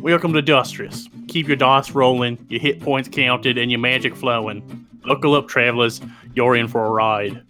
[0.00, 1.08] Welcome to Dustrous.
[1.26, 4.86] Keep your dice rolling, your hit points counted, and your magic flowing.
[5.06, 6.02] Buckle up, travelers.
[6.34, 7.42] You're in for a ride.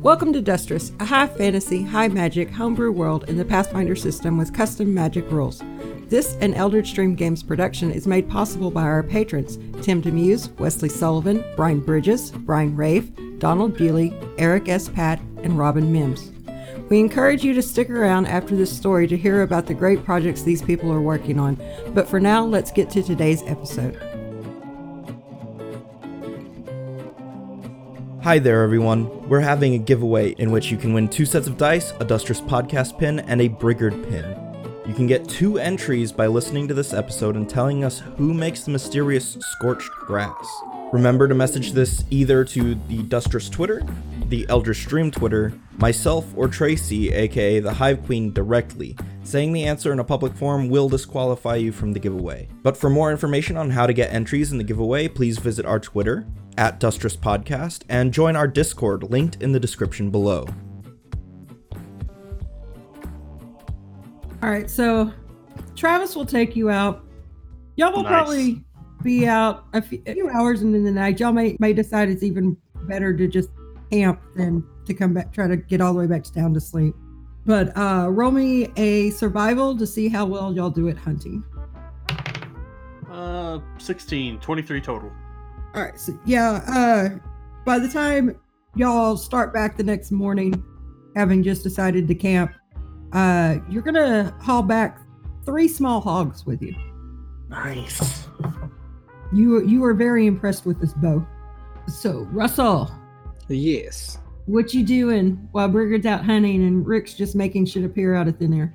[0.00, 4.54] Welcome to Dustrous, a high fantasy, high magic homebrew world in the Pathfinder system with
[4.54, 5.60] custom magic rules.
[6.06, 10.88] This and Eldritch Stream Games production is made possible by our patrons Tim Demuse, Wesley
[10.88, 14.88] Sullivan, Brian Bridges, Brian Rafe, Donald Bewley, Eric S.
[14.88, 16.30] Pat, and Robin Mims.
[16.88, 20.40] We encourage you to stick around after this story to hear about the great projects
[20.40, 21.60] these people are working on.
[21.88, 23.94] But for now, let's get to today's episode.
[28.22, 29.28] Hi there, everyone.
[29.28, 32.40] We're having a giveaway in which you can win two sets of dice, a Dustrous
[32.40, 34.24] podcast pin, and a Brigard pin.
[34.86, 38.62] You can get two entries by listening to this episode and telling us who makes
[38.62, 40.46] the mysterious scorched grass.
[40.90, 43.82] Remember to message this either to the Dustrous Twitter,
[44.28, 48.96] the Eldritch Stream Twitter, myself, or Tracy, aka the Hive Queen, directly.
[49.22, 52.48] Saying the answer in a public forum will disqualify you from the giveaway.
[52.62, 55.78] But for more information on how to get entries in the giveaway, please visit our
[55.78, 60.46] Twitter, at Dustrous Podcast, and join our Discord linked in the description below.
[64.42, 65.12] All right, so
[65.76, 67.04] Travis will take you out.
[67.76, 68.12] Y'all will Nice.
[68.12, 68.64] probably
[69.02, 71.20] be out a few, a few hours into the night.
[71.20, 72.56] Y'all may, may decide it's even
[72.88, 73.50] better to just
[73.90, 76.60] camp than to come back, try to get all the way back to town to
[76.60, 76.94] sleep.
[77.46, 81.44] But uh, roll me a survival to see how well y'all do at hunting.
[83.10, 85.12] Uh, 16, 23 total.
[85.74, 87.18] All right, so yeah, uh,
[87.64, 88.38] by the time
[88.74, 90.62] y'all start back the next morning,
[91.16, 92.52] having just decided to camp,
[93.12, 95.00] uh, you're gonna haul back
[95.44, 96.74] three small hogs with you.
[97.48, 98.26] Nice.
[99.32, 101.26] You you are very impressed with this bow.
[101.86, 102.90] So Russell,
[103.48, 104.18] Yes.
[104.48, 108.38] What you doing while Brigard's out hunting and Rick's just making shit appear out of
[108.38, 108.72] thin air?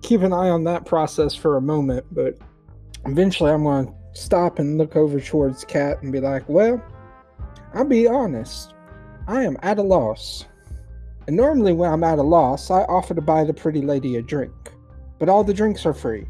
[0.00, 2.38] Keep an eye on that process for a moment, but
[3.04, 6.82] eventually I'm going to stop and look over towards Kat and be like, well,
[7.74, 8.72] I'll be honest.
[9.28, 10.46] I am at a loss.
[11.26, 14.22] And normally when I'm at a loss, I offer to buy the pretty lady a
[14.22, 14.52] drink.
[15.18, 16.26] But all the drinks are free.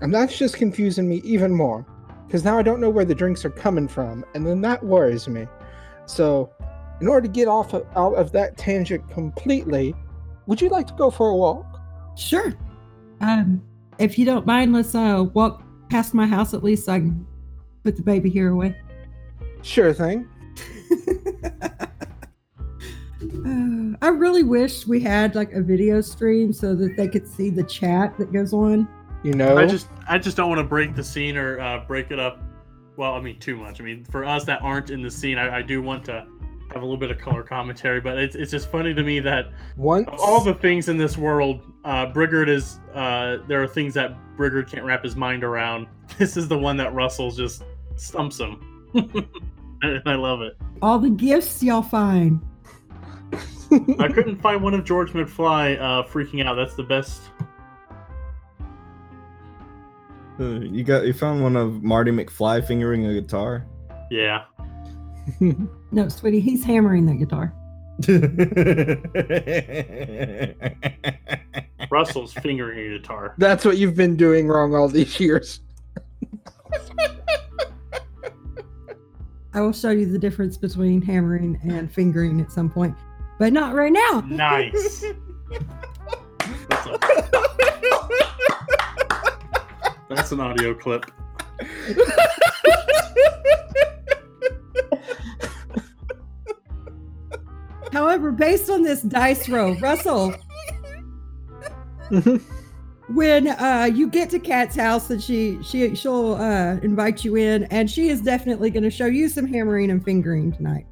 [0.00, 1.86] And that's just confusing me even more.
[2.26, 5.28] Because now I don't know where the drinks are coming from, and then that worries
[5.28, 5.46] me.
[6.06, 6.50] So,
[7.00, 9.94] in order to get off of, out of that tangent completely,
[10.46, 11.80] would you like to go for a walk?
[12.16, 12.54] Sure.
[13.20, 13.62] Um,
[13.98, 17.26] if you don't mind, let's uh walk past my house at least so I can
[17.84, 18.76] put the baby here away.
[19.62, 20.28] Sure thing.
[23.46, 27.50] Uh, I really wish we had like a video stream so that they could see
[27.50, 28.88] the chat that goes on.
[29.22, 32.10] You know, I just, I just don't want to break the scene or uh, break
[32.10, 32.40] it up.
[32.96, 33.80] Well, I mean, too much.
[33.80, 36.26] I mean, for us that aren't in the scene, I, I do want to
[36.72, 38.00] have a little bit of color commentary.
[38.00, 41.16] But it's, it's just funny to me that once of all the things in this
[41.16, 42.80] world, uh, Brigard is.
[42.94, 45.86] Uh, there are things that Brigard can't wrap his mind around.
[46.18, 47.64] This is the one that Russell just
[47.96, 48.60] stumps him,
[48.94, 50.58] and I love it.
[50.82, 52.38] All the gifts y'all find.
[53.98, 56.56] I couldn't find one of George McFly uh, freaking out.
[56.56, 57.22] That's the best.
[60.38, 63.66] Uh, you got you found one of Marty McFly fingering a guitar.
[64.10, 64.44] Yeah.
[65.92, 67.54] No, sweetie, he's hammering that guitar.
[71.90, 73.34] Russell's fingering a guitar.
[73.38, 75.60] that's what you've been doing wrong all these years.
[79.54, 82.96] I will show you the difference between hammering and fingering at some point,
[83.38, 84.24] but not right now.
[84.26, 85.04] Nice.
[86.70, 86.98] That's, a-
[90.08, 91.04] that's an audio clip.
[97.92, 100.34] However, based on this dice roll, Russell,
[103.08, 107.64] when uh, you get to Kat's house and she she she'll uh, invite you in,
[107.64, 110.86] and she is definitely going to show you some hammering and fingering tonight.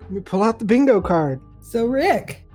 [0.00, 1.40] Let me pull out the bingo card.
[1.60, 2.46] So, Rick,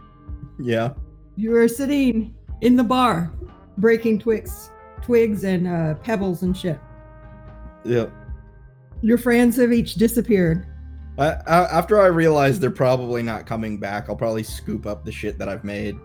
[0.59, 0.93] yeah.
[1.35, 3.31] you are sitting in the bar,
[3.77, 6.79] breaking twigs, twigs and uh, pebbles and shit.
[7.85, 8.11] Yep.
[9.01, 10.67] Your friends have each disappeared.
[11.19, 15.11] I, I, after I realize they're probably not coming back, I'll probably scoop up the
[15.11, 15.97] shit that I've made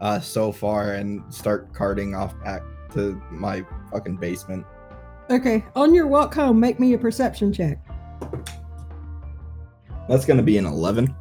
[0.00, 2.62] uh, so far and start carting off back
[2.92, 4.64] to my fucking basement.
[5.30, 7.78] Okay, on your walk home, make me a perception check.
[10.08, 11.14] That's gonna be an eleven.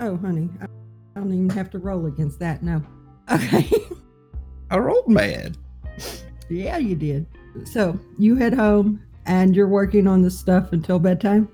[0.00, 0.66] Oh, honey, I
[1.20, 2.62] don't even have to roll against that.
[2.62, 2.82] No.
[3.30, 3.68] Okay.
[4.70, 5.58] I rolled mad.
[6.48, 7.26] yeah, you did.
[7.64, 11.48] So you head home and you're working on this stuff until bedtime.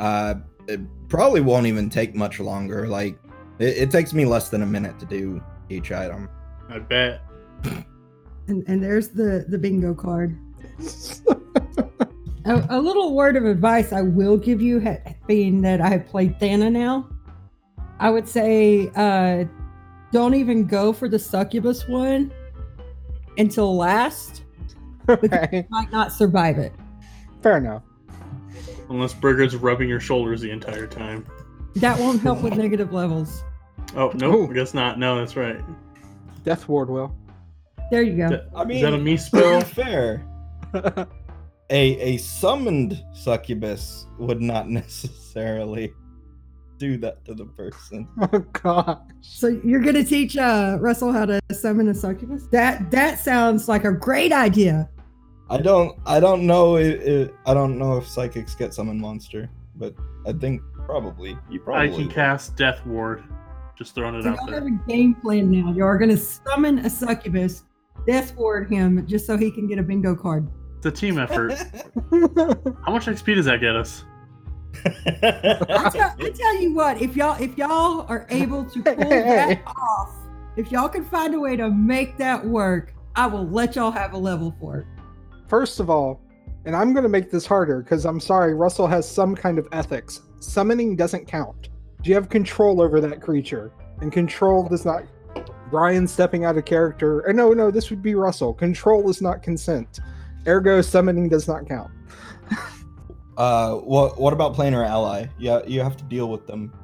[0.00, 0.34] Uh,
[0.66, 2.88] it probably won't even take much longer.
[2.88, 3.16] Like,
[3.58, 6.28] it, it takes me less than a minute to do each item.
[6.68, 7.20] I bet.
[8.48, 10.36] And, and there's the, the bingo card.
[12.46, 16.06] A, a little word of advice I will give you, ha- being that I have
[16.06, 17.08] played Thana now,
[17.98, 19.44] I would say uh,
[20.10, 22.32] don't even go for the succubus one
[23.36, 24.44] until last.
[25.08, 25.66] okay.
[25.68, 26.72] Might not survive it.
[27.42, 27.82] Fair enough.
[28.90, 31.26] Unless Brigard's rubbing your shoulders the entire time.
[31.76, 33.42] That won't help with negative levels.
[33.94, 34.50] Oh no, Ooh.
[34.50, 34.98] I guess not.
[34.98, 35.60] No, that's right.
[36.44, 37.14] Death Ward will.
[37.90, 38.28] There you go.
[38.28, 39.60] Th- I mean, is that a me to spell?
[39.60, 40.26] be fair,
[40.74, 41.06] a
[41.70, 45.92] a summoned succubus would not necessarily
[46.78, 48.08] do that to the person.
[48.32, 48.98] oh gosh.
[49.20, 52.46] So you're gonna teach uh, Russell how to summon a succubus?
[52.50, 54.88] That that sounds like a great idea.
[55.50, 59.94] I don't I don't know if, I don't know if psychics get summon monster, but
[60.26, 62.12] I think probably you probably I can will.
[62.12, 63.24] cast Death Ward.
[63.76, 64.54] Just throwing it So out y'all there.
[64.56, 65.72] have a game plan now.
[65.72, 67.64] Y'all are gonna summon a succubus,
[68.06, 70.48] death ward him just so he can get a bingo card.
[70.76, 71.52] It's a team effort.
[72.12, 74.04] How much XP does that get us?
[74.84, 79.62] I tell, I tell you what, if y'all if y'all are able to pull that
[79.66, 80.14] off,
[80.56, 84.12] if y'all can find a way to make that work, I will let y'all have
[84.12, 84.86] a level for it.
[85.50, 86.22] First of all,
[86.64, 89.66] and I'm going to make this harder because I'm sorry, Russell has some kind of
[89.72, 90.20] ethics.
[90.38, 91.70] Summoning doesn't count.
[92.02, 95.02] Do you have control over that creature, and control does not.
[95.68, 97.26] Brian stepping out of character.
[97.26, 98.54] Or no, no, this would be Russell.
[98.54, 99.98] Control is not consent.
[100.46, 101.90] Ergo, summoning does not count.
[103.36, 105.24] Uh, what what about planar ally?
[105.38, 106.74] Yeah, you have to deal with them.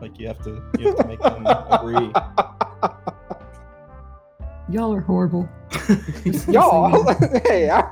[0.00, 2.12] Like you have to you have to make them agree.
[4.68, 5.48] Y'all are horrible.
[6.48, 7.12] Y'all,
[7.46, 7.88] hey, I,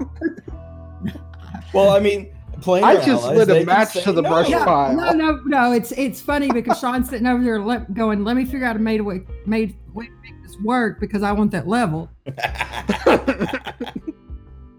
[1.74, 4.28] Well, I mean, planar I just allies, lit a match to the no.
[4.30, 4.94] brush Yeah, pile.
[4.96, 5.72] no, no, no.
[5.72, 8.78] It's it's funny because Sean's sitting over there le- going, "Let me figure out a
[8.78, 12.08] made way, made way to make this work because I want that level."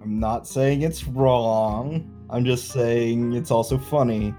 [0.01, 2.09] I'm not saying it's wrong.
[2.29, 4.33] I'm just saying it's also funny.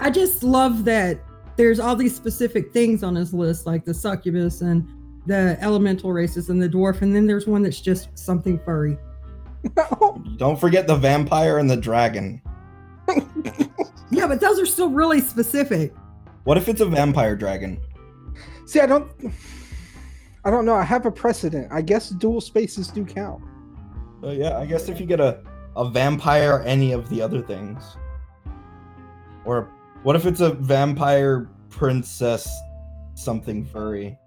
[0.00, 1.18] I just love that
[1.56, 4.86] there's all these specific things on his list, like the succubus and
[5.28, 8.98] the elemental races and the dwarf, and then there's one that's just something furry.
[10.36, 12.42] Don't forget the vampire and the dragon.
[14.10, 15.94] Yeah, but those are still really specific.
[16.44, 17.80] What if it's a vampire dragon?
[18.66, 19.10] See, I don't.
[20.44, 20.74] I don't know.
[20.74, 21.68] I have a precedent.
[21.70, 23.42] I guess dual spaces do count.
[24.22, 25.42] So yeah, I guess if you get a
[25.76, 27.96] a vampire, or any of the other things,
[29.44, 29.70] or
[30.02, 32.48] what if it's a vampire princess,
[33.14, 34.18] something furry?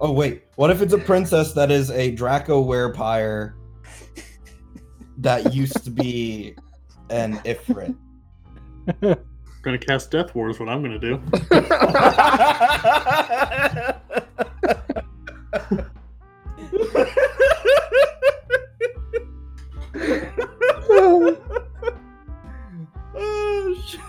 [0.00, 3.54] Oh wait, what if it's a princess that is a Draco werepire
[5.18, 6.54] that used to be
[7.10, 7.96] an Ifrit?
[9.62, 11.20] gonna cast Death Ward is what I'm gonna do.
[23.16, 24.00] oh shit.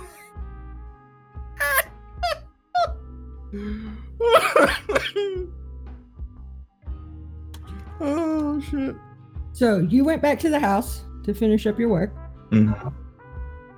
[8.02, 8.96] Oh shit.
[9.54, 12.14] So you went back to the house to finish up your work.
[12.52, 12.94] Mhm.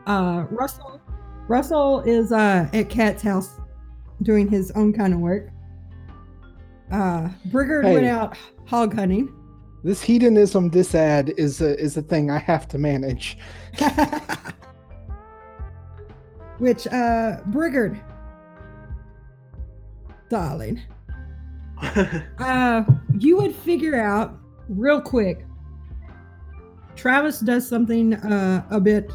[0.06, 1.02] Uh, Russell,
[1.48, 3.60] Russell is uh, at Kat's house
[4.22, 5.50] doing his own kind of work.
[6.92, 9.34] Uh, Brigard went out hog hunting.
[9.84, 13.38] this hedonism disad is a is a thing I have to manage.
[16.60, 18.00] Which, uh, Brigard,
[20.32, 20.82] darling,
[22.40, 22.84] uh,
[23.20, 25.46] you would figure out real quick.
[26.96, 29.12] Travis does something uh, a bit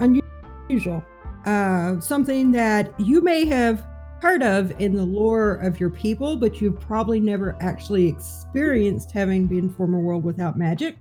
[0.00, 1.04] unusual,
[1.46, 3.86] uh, something that you may have
[4.20, 9.46] heard of in the lore of your people, but you've probably never actually experienced having
[9.46, 10.96] been from a world without magic.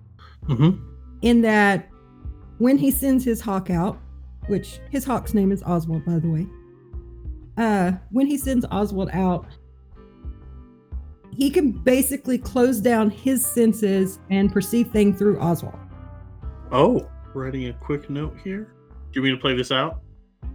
[0.45, 0.71] hmm
[1.21, 1.89] In that,
[2.59, 3.97] when he sends his hawk out,
[4.47, 6.45] which his hawk's name is Oswald, by the way.
[7.57, 9.45] Uh, when he sends Oswald out,
[11.31, 15.79] he can basically close down his senses and perceive things through Oswald.
[16.71, 18.73] Oh, writing a quick note here.
[19.11, 20.01] Do you mean to play this out?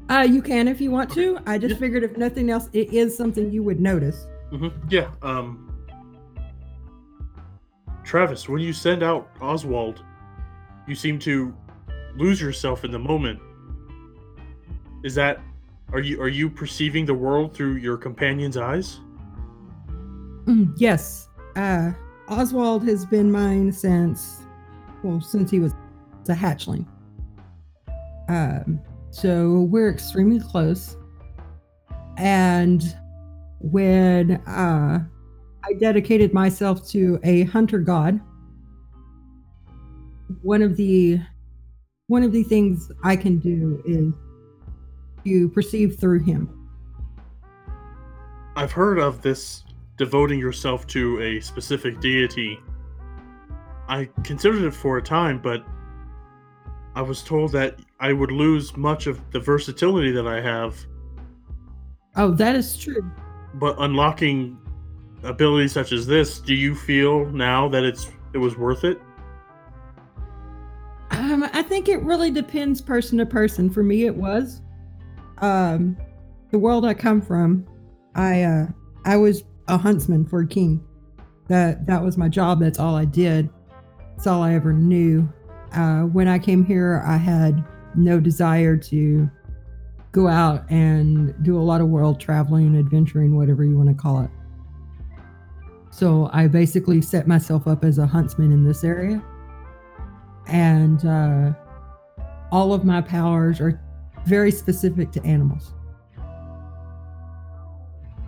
[0.08, 1.38] Uh, you can if you want to.
[1.46, 1.80] I just Yeah.
[1.80, 4.26] figured if nothing else, it is something you would notice.
[4.52, 4.88] Mm-hmm.
[4.88, 5.10] Yeah.
[5.22, 5.66] Um.
[8.04, 10.02] Travis, when you send out Oswald,
[10.88, 11.54] you seem to
[12.16, 13.38] lose yourself in the moment.
[15.04, 15.40] Is that?
[15.92, 19.00] Are you are you perceiving the world through your companion's eyes?
[20.44, 21.28] Mm, yes.
[21.56, 21.92] Uh,
[22.28, 24.42] Oswald has been mine since,
[25.02, 25.72] well, since he was
[26.28, 26.86] a hatchling.
[28.28, 28.80] Um,
[29.10, 30.96] so we're extremely close.
[32.16, 32.82] And
[33.60, 35.04] when uh,
[35.64, 38.20] I dedicated myself to a hunter god.
[40.42, 41.20] One of the
[42.06, 44.12] one of the things I can do is
[45.24, 46.68] to perceive through him.
[48.56, 49.64] I've heard of this
[49.96, 52.58] devoting yourself to a specific deity.
[53.88, 55.64] I considered it for a time, but
[56.94, 60.76] I was told that I would lose much of the versatility that I have.
[62.16, 63.10] Oh, that is true.
[63.54, 64.58] But unlocking
[65.22, 69.00] abilities such as this, do you feel now that it's it was worth it?
[71.10, 73.68] Um, I think it really depends person to person.
[73.68, 74.62] For me, it was.
[75.40, 75.96] Um,
[76.50, 77.66] the world I come from,
[78.14, 78.66] I uh,
[79.04, 80.84] I was a huntsman for a king.
[81.48, 82.60] That that was my job.
[82.60, 83.48] That's all I did.
[84.16, 85.28] That's all I ever knew.
[85.72, 89.30] Uh, when I came here, I had no desire to
[90.12, 94.22] go out and do a lot of world traveling, adventuring, whatever you want to call
[94.22, 94.30] it.
[95.90, 99.22] So I basically set myself up as a huntsman in this area.
[100.46, 101.52] And uh,
[102.50, 103.80] all of my powers are
[104.26, 105.72] very specific to animals.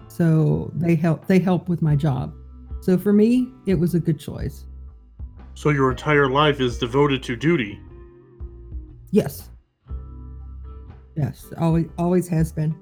[0.08, 2.34] So they help they help with my job.
[2.80, 4.64] So for me, it was a good choice.
[5.54, 7.80] So your entire life is devoted to duty.
[9.11, 9.50] Yes.
[11.16, 12.75] Yes, always always has been.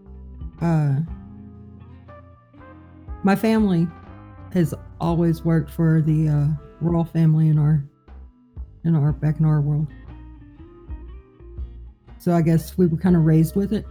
[0.60, 1.00] Uh
[3.22, 3.86] my family
[4.52, 6.46] has always worked for the uh,
[6.80, 7.84] royal family in our
[8.84, 9.88] in our back in our world.
[12.20, 13.86] So I guess we were kind of raised with it.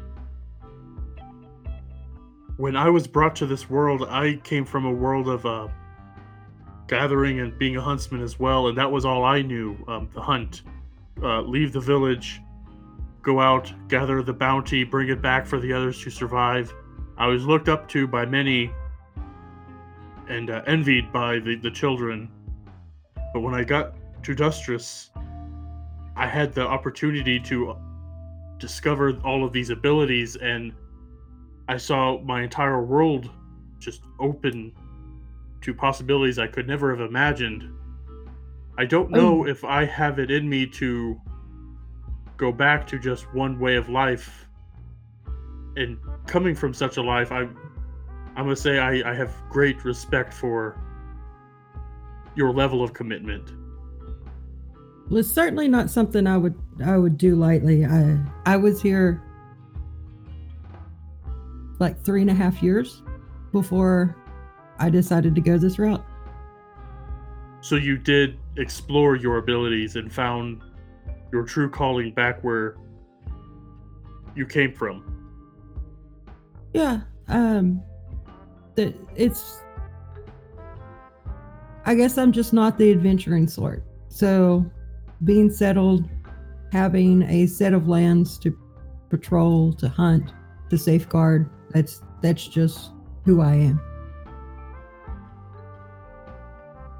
[2.58, 5.68] When I was brought to this world, I came from a world of uh,
[6.88, 9.76] gathering and being a huntsman as well, and that was all I knew.
[9.88, 10.62] Um, the hunt,
[11.24, 12.40] uh, leave the village,
[13.24, 16.72] go out, gather the bounty, bring it back for the others to survive.
[17.18, 18.72] I was looked up to by many
[20.28, 22.30] and uh, envied by the, the children.
[23.34, 25.10] But when I got to Dustrous,
[26.16, 27.76] I had the opportunity to
[28.60, 30.74] discover all of these abilities, and
[31.68, 33.30] I saw my entire world
[33.80, 34.74] just open
[35.62, 37.74] to possibilities I could never have imagined.
[38.78, 39.20] I don't oh.
[39.20, 41.20] know if I have it in me to
[42.38, 44.48] go back to just one way of life.
[45.76, 45.98] And
[46.28, 47.48] coming from such a life, I
[48.36, 50.80] I'm gonna say I, I have great respect for
[52.36, 53.52] your level of commitment.
[55.12, 57.86] It's certainly not something I would I would do lightly.
[57.86, 59.22] I I was here
[61.80, 63.02] like three and a half years
[63.52, 64.16] before
[64.78, 66.06] I decided to go this route.
[67.62, 70.62] So you did explore your abilities and found
[71.32, 72.78] your true calling back where
[74.36, 75.32] you came from.
[76.74, 77.02] Yeah.
[77.28, 77.82] Um
[78.76, 79.62] that it's
[81.86, 83.84] I guess I'm just not the adventuring sort.
[84.10, 84.70] So
[85.24, 86.10] being settled,
[86.72, 88.58] having a set of lands to
[89.10, 90.32] patrol, to hunt,
[90.70, 92.92] to safeguard, that's that's just
[93.26, 93.82] who I am.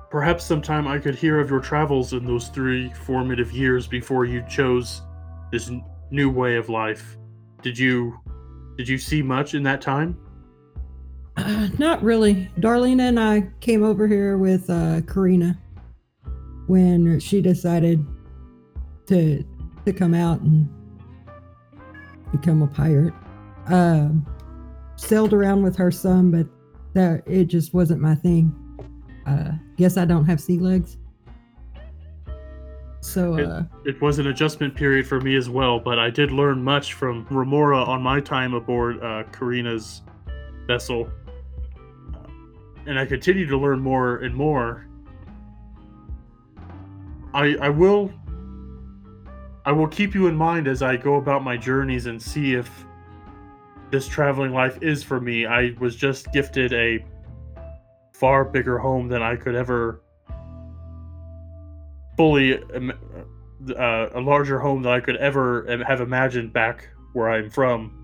[0.10, 4.44] Perhaps sometime I could hear of your travels in those three formative years before you
[4.50, 5.04] chose
[5.52, 7.18] this n- new way of life.
[7.62, 8.20] Did you
[8.78, 10.18] did you see much in that time?
[11.38, 12.50] Uh, not really.
[12.60, 15.60] Darlena and I came over here with uh, Karina
[16.70, 18.06] when she decided
[19.08, 19.44] to
[19.86, 20.70] to come out and
[22.32, 23.14] become a pirate.
[23.66, 24.26] Um,
[24.96, 26.46] sailed around with her some, but
[26.94, 28.54] that it just wasn't my thing.
[29.26, 30.98] Uh, guess I don't have sea legs.
[33.02, 36.32] So It, uh, it was an adjustment period for me as well, but I did
[36.32, 40.04] learn much from Remora on my time aboard uh, Karina's
[40.68, 41.10] vessel.
[42.14, 42.28] Uh,
[42.86, 44.89] and I continued to learn more and more.
[47.34, 48.12] I I will
[49.66, 52.86] I will keep you in mind as I go about my journeys and see if
[53.92, 55.46] this traveling life is for me.
[55.46, 57.06] I was just gifted a
[58.14, 60.02] far bigger home than I could ever
[62.18, 67.96] fully uh, a larger home than I could ever have imagined back where I'm from.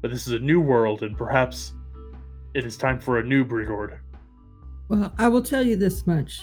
[0.00, 1.74] But this is a new world, and perhaps
[2.54, 3.98] it is time for a new Brigard.
[4.88, 6.42] Well, I will tell you this much.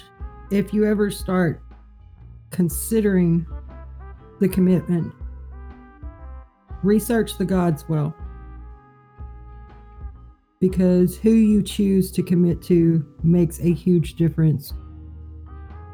[0.49, 1.61] If you ever start
[2.51, 3.45] considering
[4.39, 5.13] the commitment,
[6.83, 8.15] research the gods well.
[10.59, 14.73] Because who you choose to commit to makes a huge difference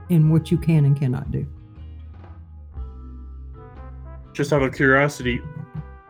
[0.09, 1.45] in what you can and cannot do.
[4.33, 5.37] Just out of curiosity,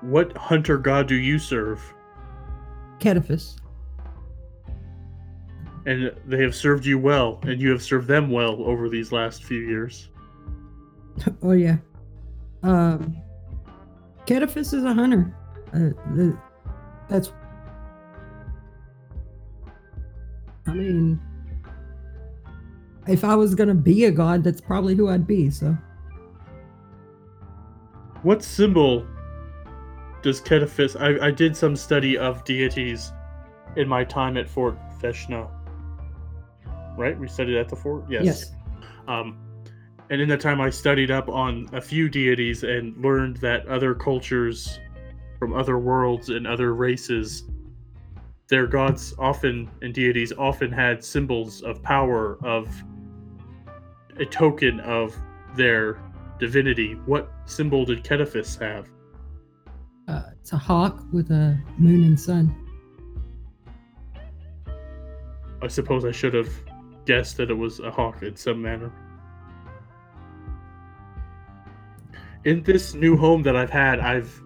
[0.02, 1.82] what hunter god do you serve?
[3.00, 3.58] Cetaphis.
[5.86, 9.44] and they have served you well, and you have served them well over these last
[9.44, 10.10] few years.
[11.43, 11.77] Oh yeah.
[12.63, 13.17] Um,
[14.25, 15.34] Cetaphis is a hunter.
[15.74, 16.38] Uh, the,
[17.07, 17.31] that's.
[20.67, 21.19] I mean,
[23.07, 25.50] if I was gonna be a god, that's probably who I'd be.
[25.50, 25.77] So
[28.24, 29.05] What symbol
[30.22, 31.00] does Cetaphis?
[31.00, 33.13] I, I did some study of deities
[33.75, 35.48] in my time at Fort Feshna.
[36.98, 37.19] Right?
[37.19, 38.05] We studied at the fort?
[38.10, 38.24] Yes.
[38.25, 38.51] yes,
[39.07, 39.38] Um,
[40.09, 43.95] and in the time I studied up on a few deities and learned that other
[43.95, 44.79] cultures
[45.39, 47.43] from other worlds and other races,
[48.47, 52.69] their gods often and deities often had symbols of power, of
[54.17, 55.15] a token of
[55.55, 56.00] their
[56.39, 56.93] divinity.
[57.05, 58.89] What symbol did Cetaphis have?
[60.07, 62.55] uh, it's a hawk with a moon and sun.
[65.62, 66.50] I suppose I should have
[67.05, 68.91] guessed that it was a hawk in some manner.
[72.46, 74.40] In this new home that I've had, I've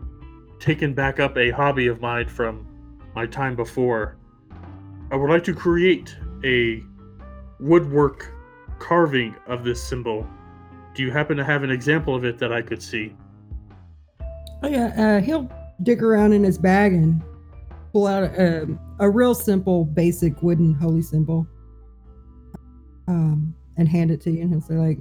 [0.58, 2.66] taken back up a hobby of mine from
[3.14, 4.16] my time before.
[5.12, 6.16] I would like to create
[6.46, 6.82] a
[7.60, 8.32] woodwork
[8.80, 10.26] carving of this symbol.
[10.96, 13.18] Do you happen to have an example of it that I could see?
[14.64, 15.52] Oh yeah, uh, he'll
[15.84, 17.22] dig around in his bag and
[17.92, 18.66] pull out a,
[19.00, 21.46] a real simple, basic wooden holy symbol,
[23.10, 24.42] um, and hand it to you.
[24.42, 25.00] And he'll say, like,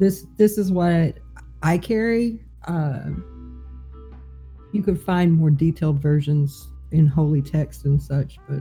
[0.00, 1.18] "This, this is what
[1.62, 3.24] I carry." Um,
[4.72, 8.60] you could find more detailed versions in holy text and such, but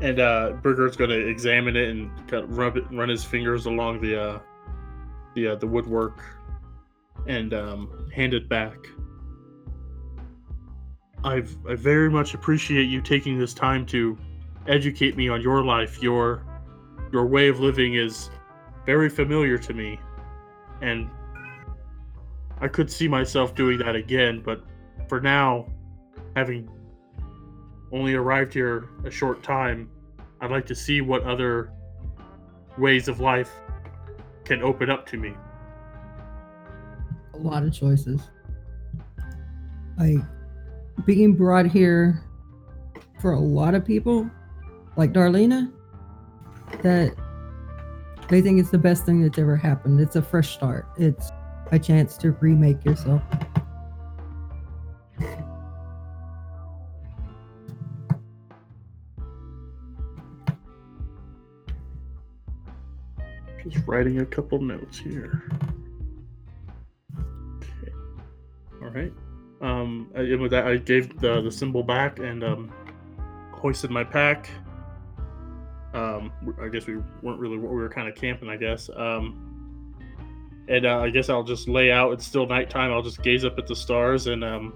[0.00, 3.64] And uh, Brigard's going to examine it and kind of rub it, run his fingers
[3.64, 4.38] along the uh,
[5.34, 6.22] the uh, the woodwork,
[7.26, 8.76] and um, hand it back.
[11.24, 14.18] I've I very much appreciate you taking this time to
[14.66, 16.02] educate me on your life.
[16.02, 16.44] Your
[17.10, 18.30] your way of living is
[18.86, 20.00] very familiar to me,
[20.80, 21.10] and
[22.60, 24.40] I could see myself doing that again.
[24.44, 24.64] But
[25.08, 25.66] for now,
[26.34, 26.70] having
[27.92, 29.90] only arrived here a short time,
[30.40, 31.72] I'd like to see what other
[32.78, 33.50] ways of life
[34.44, 35.34] can open up to me.
[37.34, 38.22] a lot of choices.
[39.98, 40.16] Like
[41.04, 42.22] being brought here
[43.20, 44.30] for a lot of people,
[44.96, 45.70] like Darlena,
[46.82, 47.14] that
[48.28, 50.00] they think it's the best thing that's ever happened.
[50.00, 50.86] It's a fresh start.
[50.98, 51.30] It's
[51.72, 53.22] a chance to remake yourself.
[63.68, 65.42] Just writing a couple notes here.
[67.58, 67.92] Okay.
[68.82, 69.12] All right.
[69.60, 72.72] Um, I- with that, I gave the the symbol back and um,
[73.52, 74.48] hoisted my pack.
[75.96, 76.30] Um,
[76.60, 77.56] I guess we weren't really.
[77.56, 78.90] We were kind of camping, I guess.
[78.94, 79.94] Um,
[80.68, 82.12] and uh, I guess I'll just lay out.
[82.12, 82.92] It's still nighttime.
[82.92, 84.74] I'll just gaze up at the stars and um,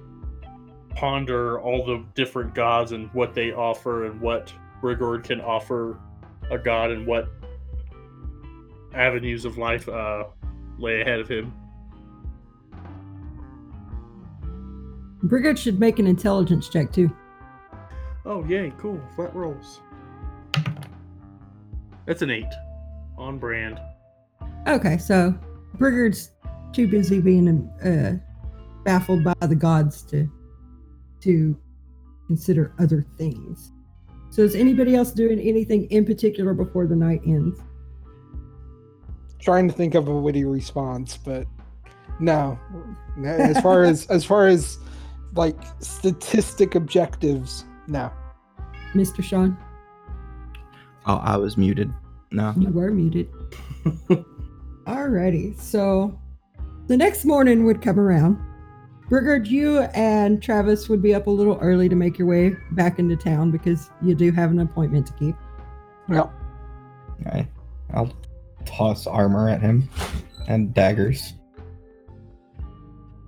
[0.96, 5.98] ponder all the different gods and what they offer and what Brigard can offer
[6.50, 7.28] a god and what
[8.94, 10.24] avenues of life uh,
[10.78, 11.52] lay ahead of him.
[15.24, 17.14] Brigard should make an intelligence check too.
[18.24, 19.00] Oh, yay, cool.
[19.16, 19.80] Flat rolls.
[22.10, 22.52] That's an eight.
[23.18, 23.80] On brand.
[24.66, 25.32] Okay, so
[25.74, 26.32] Brigard's
[26.72, 28.18] too busy being uh,
[28.84, 30.28] baffled by the gods to
[31.20, 31.56] to
[32.26, 33.70] consider other things.
[34.30, 37.60] So is anybody else doing anything in particular before the night ends?
[39.38, 41.46] Trying to think of a witty response, but
[42.18, 42.58] no.
[43.16, 44.78] No, As far as as far as
[45.34, 48.10] like statistic objectives, no.
[48.94, 49.22] Mr.
[49.22, 49.56] Sean,
[51.06, 51.92] Oh, I was muted.
[52.30, 52.54] No.
[52.56, 53.28] you were muted.
[54.86, 56.18] Alrighty, so
[56.86, 58.38] the next morning would come around.
[59.08, 62.98] Brigard, you and Travis would be up a little early to make your way back
[63.00, 65.34] into town because you do have an appointment to keep.
[66.08, 66.32] Well,
[67.26, 67.46] Okay.
[67.92, 68.12] I'll
[68.64, 69.88] toss armor at him
[70.48, 71.34] and daggers.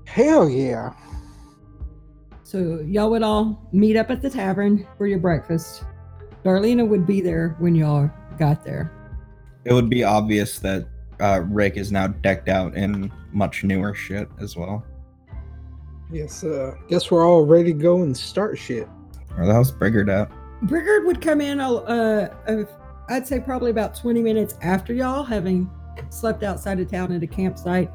[0.07, 0.93] hell yeah.
[2.45, 5.85] So y'all would all meet up at the tavern for your breakfast.
[6.45, 8.93] Darlena would be there when y'all got there.
[9.65, 10.87] It would be obvious that
[11.21, 14.85] uh, Rick is now decked out in much newer shit as well.
[16.11, 18.87] Yes, uh guess we're all ready to go and start shit.
[19.35, 20.31] Where the hell's Brigard out.
[20.65, 22.65] Brigard would come in, uh, uh,
[23.09, 25.71] I'd say probably about 20 minutes after y'all, having
[26.11, 27.91] slept outside of town at a campsite.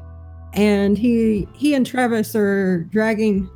[0.54, 3.48] And he he and Travis are dragging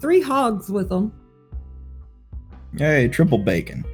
[0.00, 1.12] three hogs with them.
[2.76, 3.84] Hey, triple bacon.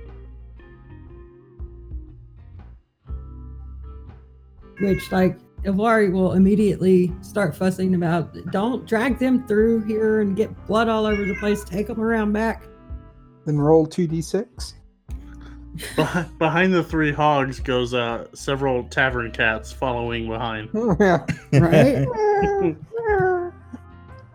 [4.81, 10.67] Which, like, Ivari will immediately start fussing about don't drag them through here and get
[10.67, 11.65] blood all over the place.
[11.65, 12.65] Take them around back.
[13.45, 14.75] Then roll 2d6.
[16.39, 20.69] Behind the three hogs goes uh, several tavern cats following behind.
[21.01, 21.25] yeah.
[21.53, 22.07] Right?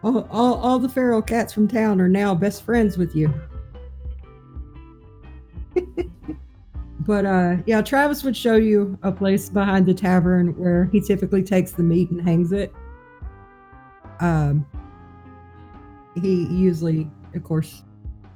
[0.03, 3.33] all, all, all the feral cats from town are now best friends with you.
[7.05, 11.43] but uh yeah, Travis would show you a place behind the tavern where he typically
[11.43, 12.73] takes the meat and hangs it.
[14.19, 14.65] Um
[16.21, 17.83] he usually, of course,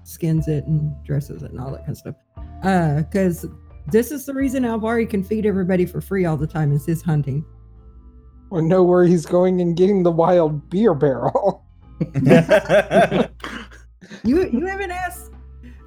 [0.03, 2.15] skins it and dresses it and all that kind of stuff.
[2.63, 3.45] Uh, because
[3.87, 7.01] this is the reason Alvari can feed everybody for free all the time is his
[7.01, 7.45] hunting.
[8.49, 11.63] Or know where he's going and getting the wild beer barrel.
[14.23, 15.31] You you haven't asked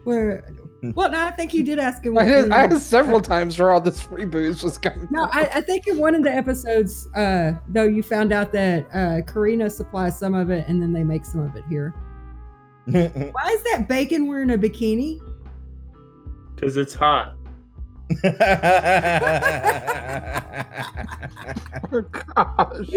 [0.04, 0.44] where
[0.94, 2.18] well no, I think you did ask him.
[2.18, 5.28] I, did, I asked several times where all this free booze was coming no.
[5.32, 9.20] I, I think in one of the episodes, uh, though, you found out that uh,
[9.30, 11.94] Karina supplies some of it, and then they make some of it here.
[12.86, 15.20] Why is that bacon wearing a bikini?
[16.54, 17.36] Because it's hot.
[21.94, 22.88] Oh, gosh.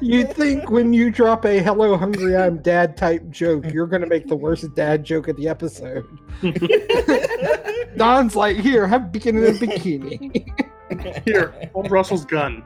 [0.00, 4.28] You think when you drop a hello hungry I'm dad type joke, you're gonna make
[4.28, 6.06] the worst dad joke of the episode.
[7.96, 11.24] Don's like, here, have bacon in a bikini.
[11.24, 12.62] Here, hold Russell's gun.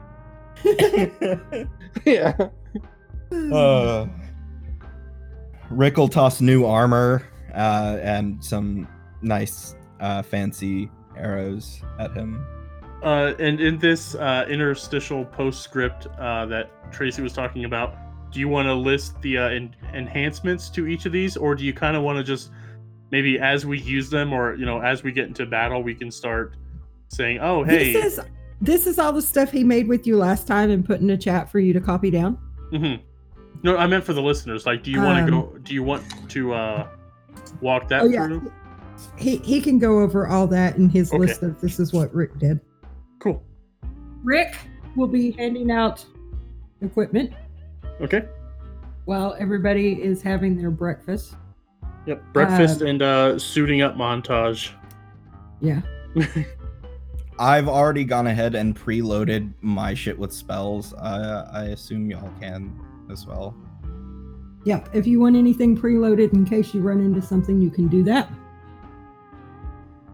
[2.05, 2.35] yeah.
[3.31, 4.07] uh,
[5.69, 8.87] Rick will toss new armor uh, and some
[9.21, 12.45] nice uh, fancy arrows at him.
[13.03, 17.95] Uh, and in this uh, interstitial postscript uh, that Tracy was talking about,
[18.31, 21.63] do you want to list the uh, en- enhancements to each of these, or do
[21.63, 22.51] you kind of want to just
[23.11, 26.11] maybe as we use them, or you know, as we get into battle, we can
[26.11, 26.55] start
[27.07, 28.25] saying, "Oh, hey." This is
[28.61, 31.17] this is all the stuff he made with you last time and put in a
[31.17, 32.37] chat for you to copy down.
[32.73, 32.99] Mhm.
[33.63, 34.65] No, I meant for the listeners.
[34.65, 35.57] Like, do you want to go?
[35.63, 36.87] Do you want to uh,
[37.61, 38.51] walk that Um, Oh yeah, through?
[39.17, 41.19] he he can go over all that in his Okay.
[41.19, 42.59] list of this is what Rick did.
[43.19, 43.43] Cool.
[44.23, 44.55] Rick
[44.95, 46.05] will be handing out
[46.81, 47.33] equipment
[48.01, 48.25] Okay.
[49.05, 51.35] while everybody is having their breakfast.
[52.05, 52.23] Yep.
[52.33, 54.71] Breakfast Um, and uh, suiting up montage.
[55.61, 55.81] Yeah.
[57.39, 60.93] I've already gone ahead and preloaded my shit with spells.
[60.93, 62.77] Uh, I assume y'all can
[63.09, 63.55] as well.
[64.65, 64.89] Yep.
[64.93, 68.29] If you want anything preloaded in case you run into something, you can do that.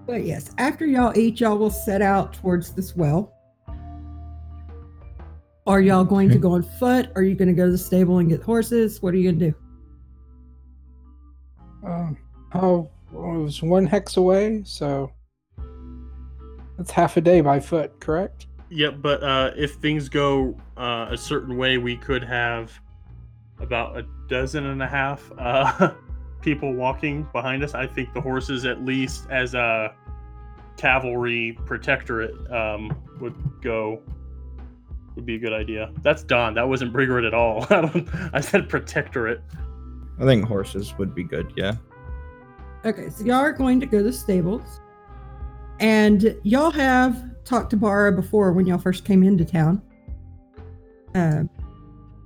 [0.06, 3.34] But yes, after y'all eat, y'all will set out towards this well.
[5.68, 7.10] Are y'all going to go on foot?
[7.16, 9.02] Are you going to go to the stable and get horses?
[9.02, 9.56] What are you going to do?
[11.88, 12.18] Um,
[12.54, 15.12] oh, well, it was one hex away, so
[16.78, 18.46] that's half a day by foot, correct?
[18.70, 19.02] Yep.
[19.02, 22.72] But uh, if things go uh, a certain way, we could have
[23.60, 25.94] about a dozen and a half uh,
[26.46, 27.74] people walking behind us.
[27.74, 29.94] I think the horses, at least as a
[30.78, 34.02] cavalry protectorate, um, would go.
[35.16, 35.92] Would be a good idea.
[36.02, 36.54] That's Don.
[36.54, 37.66] That wasn't Brigard at all.
[37.70, 39.42] I, don't, I said protectorate.
[40.20, 41.52] I think horses would be good.
[41.56, 41.76] Yeah.
[42.86, 44.82] Okay, so y'all are going to go to the stables.
[45.80, 49.82] And y'all have talked to Bara before when y'all first came into town.
[51.16, 51.44] Uh,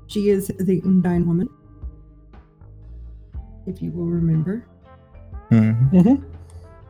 [0.08, 1.48] she is the Undine woman.
[3.70, 4.66] If you will remember.
[5.52, 5.92] Mhm.
[5.92, 6.24] Mm-hmm.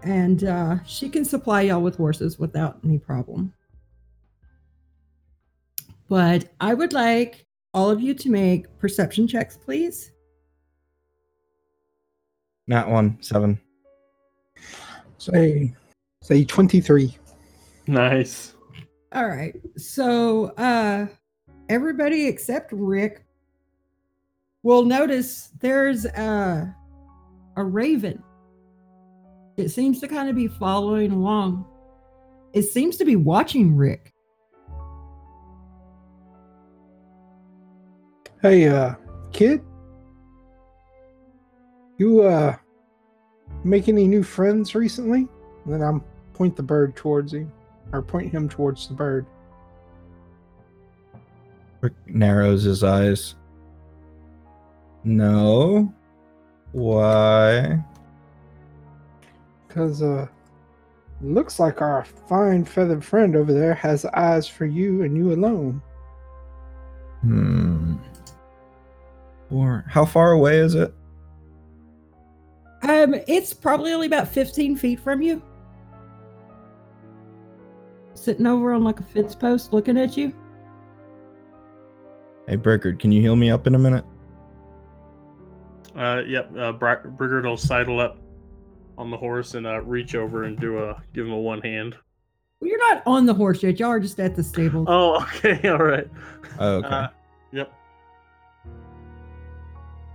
[0.04, 3.54] And uh, she can supply y'all with horses without any problem.
[6.08, 10.12] But I would like all of you to make perception checks, please.
[12.68, 13.60] Not one seven.
[15.18, 15.76] Say,
[16.22, 17.18] say twenty-three.
[17.88, 18.56] Nice.
[19.12, 19.56] All right.
[19.76, 21.08] So uh
[21.68, 23.26] everybody except Rick
[24.64, 26.76] will notice there's a
[27.56, 28.24] a raven.
[29.58, 31.66] It seems to kind of be following along.
[32.54, 34.14] It seems to be watching Rick.
[38.42, 38.96] Hey, uh,
[39.34, 39.62] kid,
[41.98, 42.56] you uh
[43.66, 45.28] make any new friends recently?
[45.66, 46.02] And then I'm
[46.34, 47.52] point the bird towards him,
[47.92, 49.26] or point him towards the bird.
[51.82, 53.36] Rick narrows his eyes.
[55.04, 55.94] No.
[56.72, 57.84] Why?
[59.70, 60.28] Cause uh,
[61.22, 65.82] looks like our fine feathered friend over there has eyes for you and you alone.
[67.22, 67.96] Hmm.
[69.52, 70.94] Or how far away is it?
[72.84, 75.42] Um, it's probably only about 15 feet from you.
[78.14, 80.34] Sitting over on like a fence post looking at you.
[82.48, 84.06] Hey, Brigard, can you heal me up in a minute?
[85.96, 86.52] Uh, yep.
[86.58, 88.18] Uh, Bra- Brigard will sidle up
[88.98, 91.96] on the horse and uh, reach over and do a give him a one hand.
[92.60, 93.80] Well, you're not on the horse yet.
[93.80, 94.86] Y'all are just at the stable.
[94.88, 96.08] Oh, okay, all right.
[96.60, 96.88] Oh, okay.
[96.88, 97.08] Uh,
[97.52, 97.74] yep.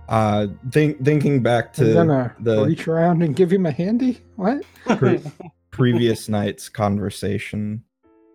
[0.07, 4.21] Uh, think, thinking back I'm to gonna the reach around and give him a handy.
[4.35, 4.63] What?
[4.97, 5.21] Pre-
[5.71, 7.83] previous night's conversation,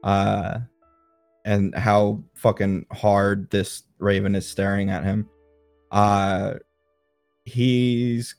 [0.02, 0.58] uh,
[1.44, 5.28] and how fucking hard this raven is staring at him,
[5.92, 6.54] uh,
[7.50, 8.36] he's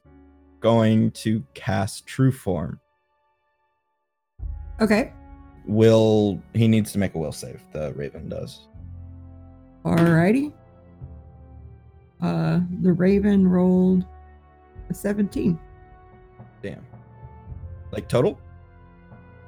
[0.60, 2.80] going to cast True Form.
[4.80, 5.14] Okay.
[5.66, 7.62] Will he needs to make a will save?
[7.72, 8.68] The raven does.
[9.86, 10.54] Alrighty.
[12.22, 14.06] Uh, the raven rolled
[14.90, 15.60] a 17.
[16.62, 16.86] Damn.
[17.92, 18.40] Like total?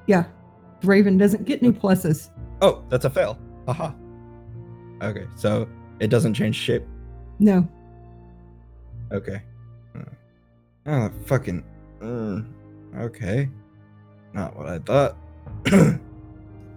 [0.08, 0.26] Yeah.
[0.82, 2.30] The raven doesn't get any pluses.
[2.62, 3.38] Oh, that's a fail.
[3.66, 3.92] Haha.
[5.02, 5.68] Okay, so
[6.00, 6.84] it doesn't change shape.
[7.40, 7.68] No.
[9.12, 9.42] Okay.
[10.86, 11.64] Uh, Oh, fucking.
[12.02, 12.46] mm,
[12.98, 13.50] okay.
[14.34, 15.18] Not what I thought.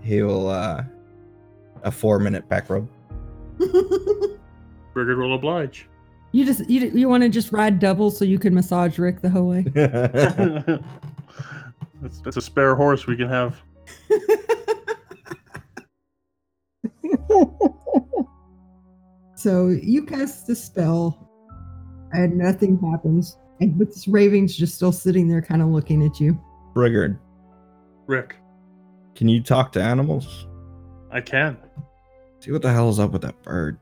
[0.02, 0.84] he will, uh.
[1.82, 2.88] A four minute back rub.
[3.58, 5.86] Brigard will oblige.
[6.32, 9.28] you just you you want to just ride double so you can massage Rick the
[9.30, 9.62] whole way.
[12.02, 13.62] that's, that's a spare horse we can have.
[19.36, 21.30] So you cast the spell,
[22.12, 23.36] and nothing happens.
[23.60, 26.38] And but this raven's just still sitting there, kind of looking at you.
[26.74, 27.18] Brigard,
[28.06, 28.36] Rick,
[29.14, 30.46] can you talk to animals?
[31.10, 31.56] I can.
[32.40, 33.78] See what the hell is up with that bird.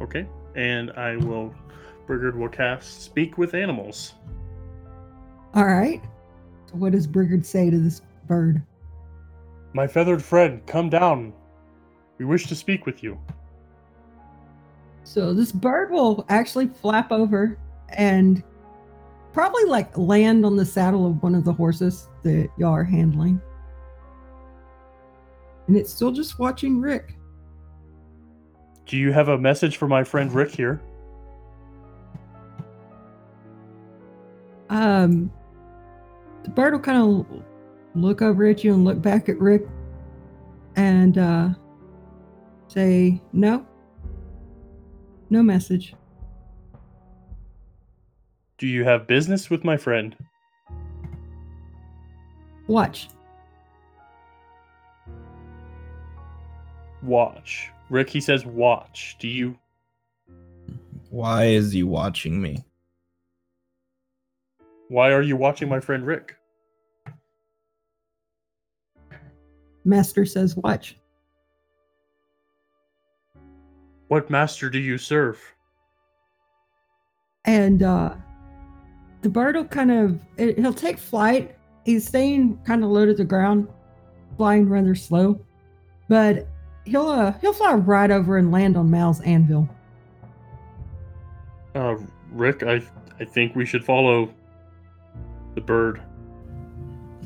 [0.00, 0.26] Okay.
[0.56, 1.54] And I will.
[2.06, 4.14] Brigard will cast Speak with Animals.
[5.54, 6.02] All right.
[6.66, 8.62] So what does Brigard say to this bird?
[9.74, 11.32] My feathered friend, come down.
[12.18, 13.18] We wish to speak with you.
[15.04, 17.58] So this bird will actually flap over
[17.90, 18.42] and
[19.32, 23.40] probably like land on the saddle of one of the horses that y'all are handling.
[25.66, 27.16] And it's still just watching Rick.
[28.86, 30.80] Do you have a message for my friend Rick here?
[34.68, 35.30] Um,
[36.42, 37.42] the bird will kind of
[37.94, 39.66] look over at you and look back at Rick
[40.76, 41.50] and uh,
[42.68, 43.66] say, No,
[45.28, 45.94] no message.
[48.60, 50.14] Do you have business with my friend?
[52.66, 53.08] Watch.
[57.02, 57.70] Watch.
[57.88, 59.16] Rick, he says watch.
[59.18, 59.58] Do you.
[61.08, 62.62] Why is he watching me?
[64.88, 66.36] Why are you watching my friend Rick?
[69.86, 70.98] Master says, Watch.
[74.08, 75.40] What master do you serve?
[77.46, 78.14] and uh
[79.22, 83.14] the bird will kind of it, he'll take flight he's staying kind of low to
[83.14, 83.68] the ground
[84.36, 85.38] flying rather slow
[86.08, 86.46] but
[86.84, 89.68] he'll uh he'll fly right over and land on mal's anvil
[91.74, 91.96] Uh,
[92.32, 92.82] Rick, I
[93.20, 94.32] I think we should follow
[95.54, 96.00] the bird.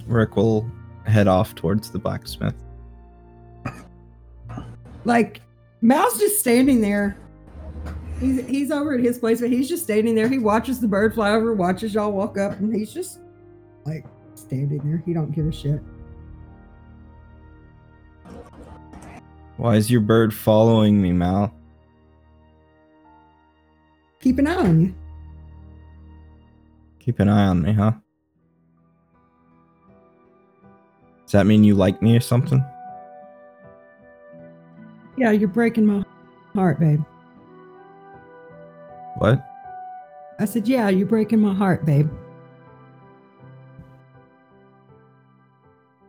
[0.07, 0.71] Rick will
[1.07, 2.55] head off towards the blacksmith.
[5.05, 5.41] like
[5.83, 7.17] mal's just standing there
[8.21, 11.15] he's he's over at his place but he's just standing there he watches the bird
[11.15, 13.19] fly over watches y'all walk up and he's just
[13.85, 15.81] like standing there he don't give a shit
[19.57, 21.55] Why is your bird following me, Mal?
[24.21, 24.95] keep an eye on you
[26.99, 27.93] Keep an eye on me, huh?
[31.27, 32.65] Does that mean you like me or something?
[35.17, 36.05] yeah you're breaking my
[36.55, 37.01] heart babe
[39.19, 39.45] What?
[40.39, 42.11] I said, Yeah, you're breaking my heart, babe.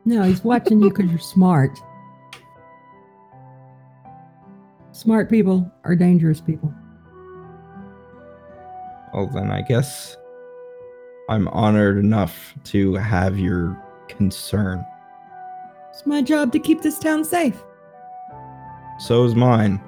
[0.06, 1.80] No, he's watching you because you're smart.
[4.92, 6.74] Smart people are dangerous people.
[9.14, 10.16] Well, then I guess
[11.28, 14.86] I'm honored enough to have your concern.
[15.92, 17.64] It's my job to keep this town safe.
[19.00, 19.82] So is mine.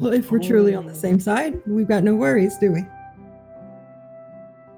[0.00, 2.86] Well, if we're truly on the same side, we've got no worries, do we?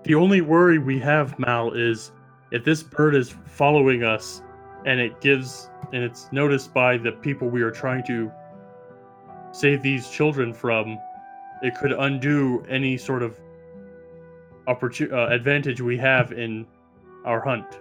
[0.03, 2.11] The only worry we have, Mal, is
[2.51, 4.43] if this bird is following us
[4.85, 8.33] and it gives and it's noticed by the people we are trying to
[9.53, 10.99] save these children from,
[11.63, 13.39] it could undo any sort of
[14.67, 16.67] opportunity uh, advantage we have in
[17.25, 17.79] our hunt.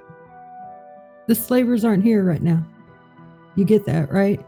[1.26, 2.64] The slavers aren't here right now.
[3.56, 4.40] You get that, right?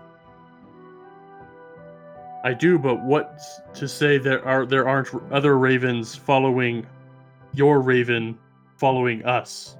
[2.44, 6.86] I do, but what's to say there are there aren't other ravens following
[7.54, 8.38] your raven
[8.78, 9.78] following us?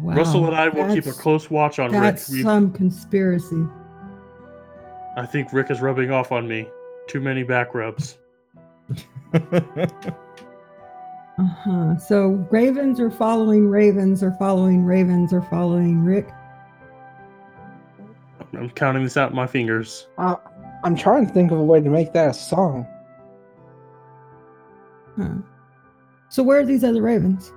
[0.00, 0.14] Wow.
[0.14, 2.02] Russell and I will keep a close watch on Rick.
[2.02, 3.64] That's some conspiracy.
[5.16, 6.68] I think Rick is rubbing off on me.
[7.08, 8.18] Too many back rubs.
[11.36, 11.96] Uh huh.
[11.96, 16.28] So ravens are following ravens are following ravens are following Rick.
[18.64, 20.06] I'm counting this out in my fingers.
[20.16, 20.36] Uh,
[20.84, 22.86] I'm trying to think of a way to make that a song.
[25.18, 25.34] Huh.
[26.30, 27.52] So where are these other ravens?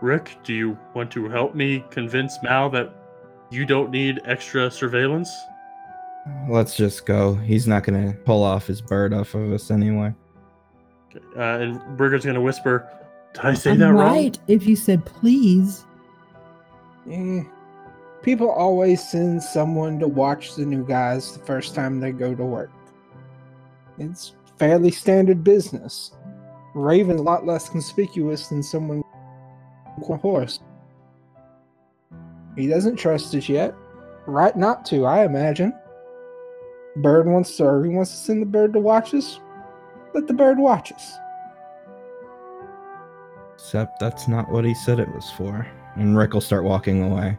[0.00, 2.94] Rick, do you want to help me convince Mal that
[3.50, 5.30] you don't need extra surveillance?
[6.48, 7.34] Let's just go.
[7.34, 10.14] He's not gonna pull off his bird off of us anyway.
[11.36, 12.88] Uh, and Burger's gonna whisper,
[13.34, 15.84] "Did I say I'm that wrong?" right if you said please.
[17.10, 17.42] Eh.
[18.28, 22.44] People always send someone to watch the new guys the first time they go to
[22.44, 22.70] work.
[23.96, 26.12] It's fairly standard business.
[26.74, 29.02] Raven's a lot less conspicuous than someone
[29.96, 30.60] on a horse.
[32.54, 33.74] He doesn't trust us yet.
[34.26, 35.72] Right not to, I imagine.
[36.96, 39.40] Bird wants to, he wants to send the bird to watch us.
[40.12, 41.14] Let the bird watch us.
[43.54, 45.66] Except that's not what he said it was for.
[45.96, 47.38] And Rick will start walking away.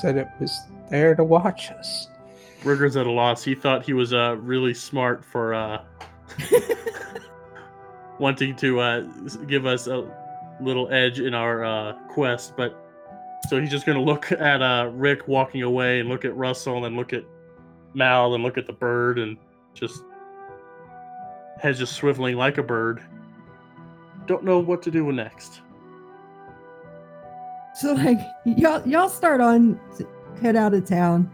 [0.00, 0.58] Said it was
[0.90, 2.08] there to watch us.
[2.62, 3.44] Burger's at a loss.
[3.44, 5.82] He thought he was uh, really smart for uh,
[8.18, 9.00] wanting to uh,
[9.46, 10.10] give us a
[10.60, 12.80] little edge in our uh, quest, but
[13.48, 16.96] so he's just gonna look at uh, Rick walking away and look at Russell and
[16.96, 17.24] look at
[17.92, 19.36] Mal and look at the bird and
[19.74, 20.02] just
[21.58, 23.02] head just swiveling like a bird.
[24.26, 25.60] Don't know what to do next.
[27.74, 29.80] So like y'all y'all start on
[30.40, 31.32] head out of town.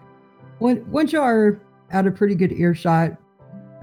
[0.58, 1.60] When, once you are
[1.92, 3.12] out of pretty good earshot,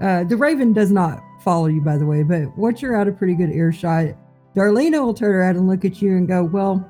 [0.00, 2.22] uh, the Raven does not follow you, by the way.
[2.22, 4.14] But once you're out of pretty good earshot,
[4.54, 6.88] Darlena will turn around and look at you and go, "Well,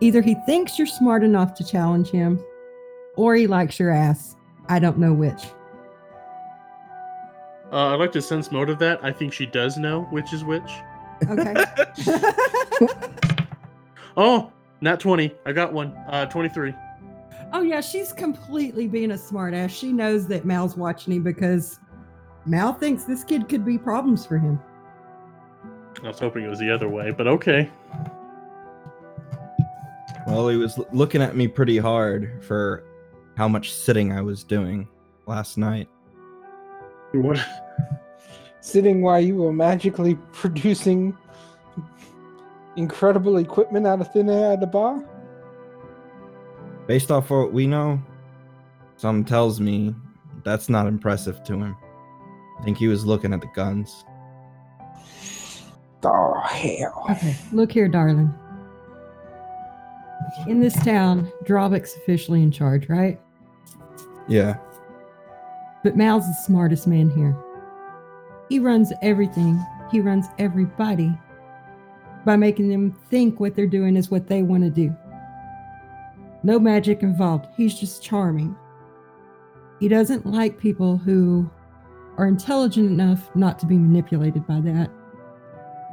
[0.00, 2.42] either he thinks you're smart enough to challenge him,
[3.16, 4.36] or he likes your ass.
[4.68, 5.44] I don't know which."
[7.72, 9.04] Uh, I'd like to sense motive that.
[9.04, 10.70] I think she does know which is which.
[11.28, 11.54] Okay.
[14.16, 15.34] Oh, not 20.
[15.44, 15.94] I got one.
[16.08, 16.74] Uh, 23.
[17.52, 19.70] Oh yeah, she's completely being a smartass.
[19.70, 21.80] She knows that Mal's watching him because
[22.46, 24.60] Mal thinks this kid could be problems for him.
[26.02, 27.70] I was hoping it was the other way, but okay.
[30.26, 32.84] Well, he was looking at me pretty hard for
[33.36, 34.88] how much sitting I was doing
[35.26, 35.88] last night.
[37.12, 37.44] What?
[38.60, 41.16] sitting while you were magically producing
[42.76, 45.04] incredible equipment out of thin air at the bar?
[46.86, 48.00] Based off what we know,
[48.96, 49.94] some tells me
[50.44, 51.76] that's not impressive to him.
[52.58, 54.04] I think he was looking at the guns.
[56.02, 57.06] Oh, hell.
[57.10, 58.32] Okay, look here, darling.
[60.46, 63.20] In this town, Drawback's officially in charge, right?
[64.28, 64.56] Yeah.
[65.82, 67.36] But Mal's the smartest man here.
[68.48, 71.12] He runs everything, he runs everybody
[72.30, 74.96] by making them think what they're doing is what they want to do.
[76.44, 77.48] No magic involved.
[77.56, 78.54] He's just charming.
[79.80, 81.50] He doesn't like people who
[82.18, 84.92] are intelligent enough not to be manipulated by that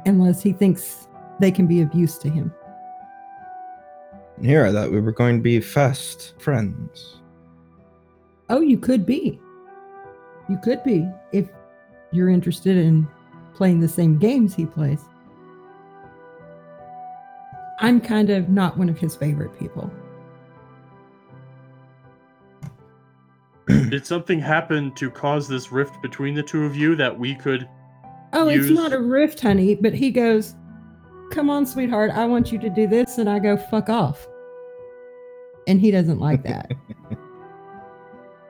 [0.06, 1.08] unless he thinks
[1.40, 2.54] they can be of use to him.
[4.40, 7.16] Here I thought we were going to be fast friends.
[8.48, 9.40] Oh, you could be.
[10.48, 11.48] You could be if
[12.12, 13.08] you're interested in
[13.56, 15.00] playing the same games he plays.
[17.78, 19.90] I'm kind of not one of his favorite people.
[23.66, 27.68] Did something happen to cause this rift between the two of you that we could?
[28.32, 30.54] Oh, it's not a rift, honey, but he goes,
[31.30, 33.18] Come on, sweetheart, I want you to do this.
[33.18, 34.26] And I go, Fuck off.
[35.66, 36.72] And he doesn't like that.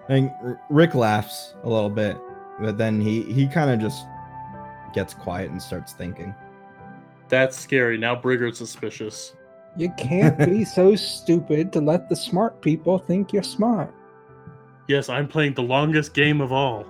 [0.09, 0.31] And
[0.70, 2.16] Rick laughs a little bit,
[2.61, 4.07] but then he he kind of just
[4.95, 6.35] gets quiet and starts thinking.
[7.29, 7.99] That's scary.
[7.99, 9.35] Now Brigger's suspicious.
[9.76, 13.95] You can't be so stupid to let the smart people think you're smart.
[14.89, 16.87] Yes, I'm playing the longest game of all.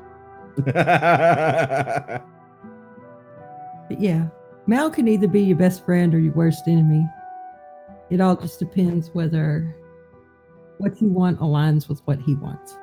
[3.89, 4.29] But yeah,
[4.67, 7.09] Mal can either be your best friend or your worst enemy.
[8.11, 9.75] It all just depends whether
[10.77, 12.77] what you want aligns with what he wants.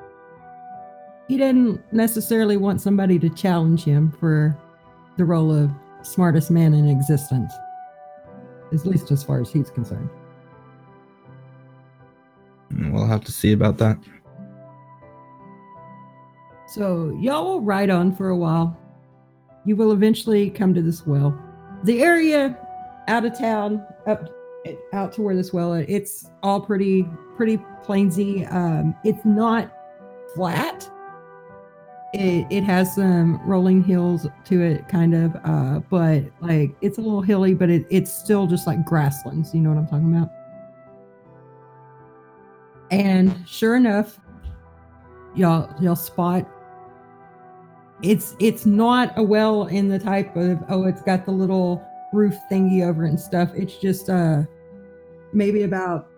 [1.28, 4.56] He didn't necessarily want somebody to challenge him for
[5.16, 5.70] the role of
[6.06, 7.52] smartest man in existence,
[8.72, 10.08] at least as far as he's concerned.
[12.70, 13.98] We'll have to see about that.
[16.68, 18.76] So y'all will ride on for a while.
[19.64, 21.38] You will eventually come to this well.
[21.84, 22.58] The area
[23.08, 24.28] out of town, up
[24.92, 28.52] out to where this well, is, it's all pretty pretty plainsy.
[28.52, 29.72] Um, it's not
[30.34, 30.90] flat.
[32.18, 37.00] It it has some rolling hills to it, kind of, uh, but like it's a
[37.00, 39.54] little hilly, but it, it's still just like grasslands.
[39.54, 40.30] You know what I'm talking about?
[42.90, 44.18] And sure enough,
[45.34, 46.48] y'all y'all spot
[48.02, 52.34] it's it's not a well in the type of oh it's got the little roof
[52.50, 54.42] thingy over it and stuff it's just uh
[55.32, 56.08] maybe about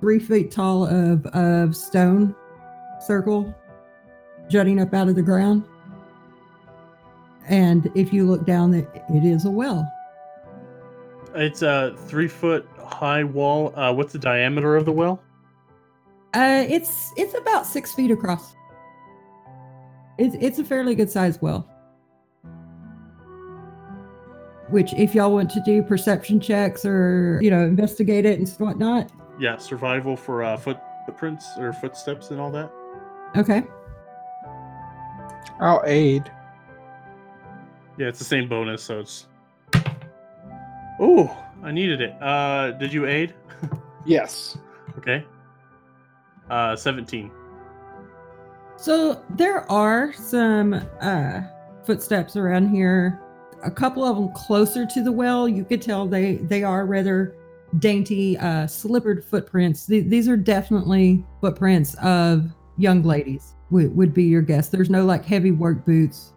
[0.00, 2.34] three feet tall of of stone
[3.00, 3.54] circle
[4.52, 5.64] jutting up out of the ground
[7.48, 9.90] and if you look down it, it is a well
[11.34, 13.72] It's a three foot high wall.
[13.76, 15.22] Uh, what's the diameter of the well?
[16.34, 18.54] uh it's it's about six feet across
[20.18, 21.66] it's it's a fairly good sized well
[24.70, 29.10] which if y'all want to do perception checks or you know investigate it and whatnot
[29.38, 32.70] Yeah, survival for uh, foot footprints or footsteps and all that.
[33.36, 33.64] okay
[35.60, 36.30] I'll aid.
[37.98, 39.26] Yeah, it's the same bonus, so it's.
[41.00, 42.20] Oh, I needed it.
[42.22, 43.34] Uh, did you aid?
[44.04, 44.58] Yes.
[44.98, 45.24] Okay.
[46.50, 47.30] Uh, seventeen.
[48.76, 51.42] so there are some uh
[51.84, 53.20] footsteps around here
[53.64, 57.36] a couple of them closer to the well you could tell they they are rather
[57.78, 64.24] dainty uh slippered footprints Th- these are definitely footprints of young ladies would, would be
[64.24, 66.32] your guess there's no like heavy work boots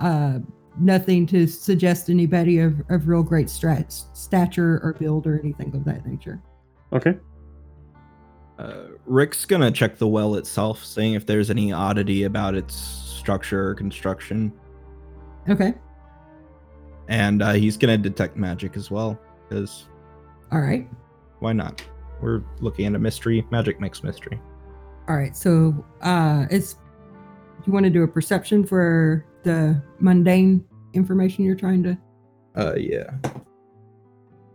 [0.00, 0.38] uh
[0.80, 5.84] nothing to suggest anybody of, of real great strat- stature or build or anything of
[5.84, 6.42] that nature
[6.92, 7.16] Okay.
[8.56, 13.70] Uh, Rick's gonna check the well itself, seeing if there's any oddity about its structure
[13.70, 14.52] or construction,
[15.48, 15.74] okay
[17.08, 19.86] and uh, he's gonna detect magic as well, because
[20.52, 20.88] all right
[21.40, 21.82] why not?
[22.20, 23.44] We're looking at a mystery.
[23.50, 24.40] Magic makes mystery.
[25.08, 26.76] All right, so uh it's
[27.66, 31.98] you want to do a perception for the mundane information you're trying to
[32.56, 33.10] Uh, yeah.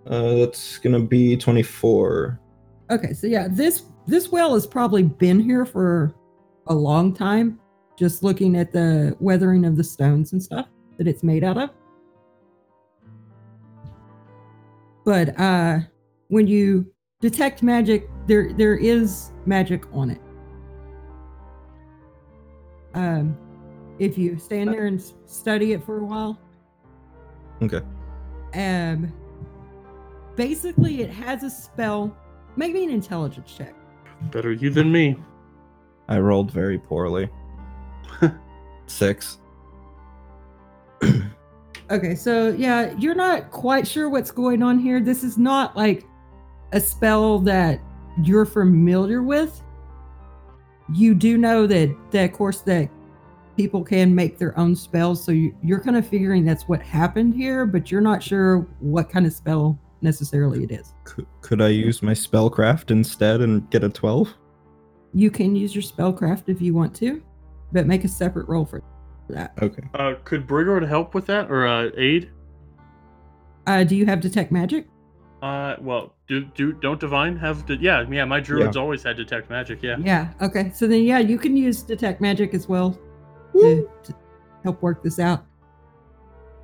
[0.08, 2.40] Uh, that's gonna be twenty-four.
[2.90, 6.16] Okay, so yeah, this this well has probably been here for
[6.68, 7.60] a long time
[7.98, 11.70] just looking at the weathering of the stones and stuff that it's made out of.
[15.06, 15.80] But uh
[16.30, 16.92] when you
[17.22, 20.22] detect magic, there there is magic on it.
[22.94, 23.38] Um
[24.00, 26.40] if you stand there and s- study it for a while,
[27.62, 27.82] Okay.
[28.56, 29.12] um
[30.36, 32.16] basically it has a spell
[32.56, 33.76] make me an intelligence check
[34.32, 35.16] Better you than me.
[36.10, 37.30] I rolled very poorly.
[38.88, 39.38] Six.
[41.92, 46.06] okay so yeah you're not quite sure what's going on here this is not like
[46.74, 47.80] a spell that
[48.24, 49.62] you're familiar with
[50.94, 52.90] you do know that that of course that
[53.58, 57.34] people can make their own spells so you, you're kind of figuring that's what happened
[57.36, 61.68] here but you're not sure what kind of spell necessarily it is Could, could I
[61.68, 64.34] use my spellcraft instead and get a twelve?
[65.14, 67.22] you can use your spellcraft if you want to
[67.72, 68.82] but make a separate roll for
[69.28, 69.84] that Okay.
[69.94, 72.30] Uh, could Brigard help with that or uh, aid?
[73.68, 74.88] uh do you have detect magic
[75.42, 77.76] Uh, well, do do don't divine have to?
[77.76, 78.26] Yeah, yeah.
[78.26, 79.82] My druids always had detect magic.
[79.82, 79.96] Yeah.
[80.00, 80.34] Yeah.
[80.42, 80.72] Okay.
[80.74, 83.00] So then, yeah, you can use detect magic as well
[83.54, 84.16] to, to
[84.64, 85.46] help work this out.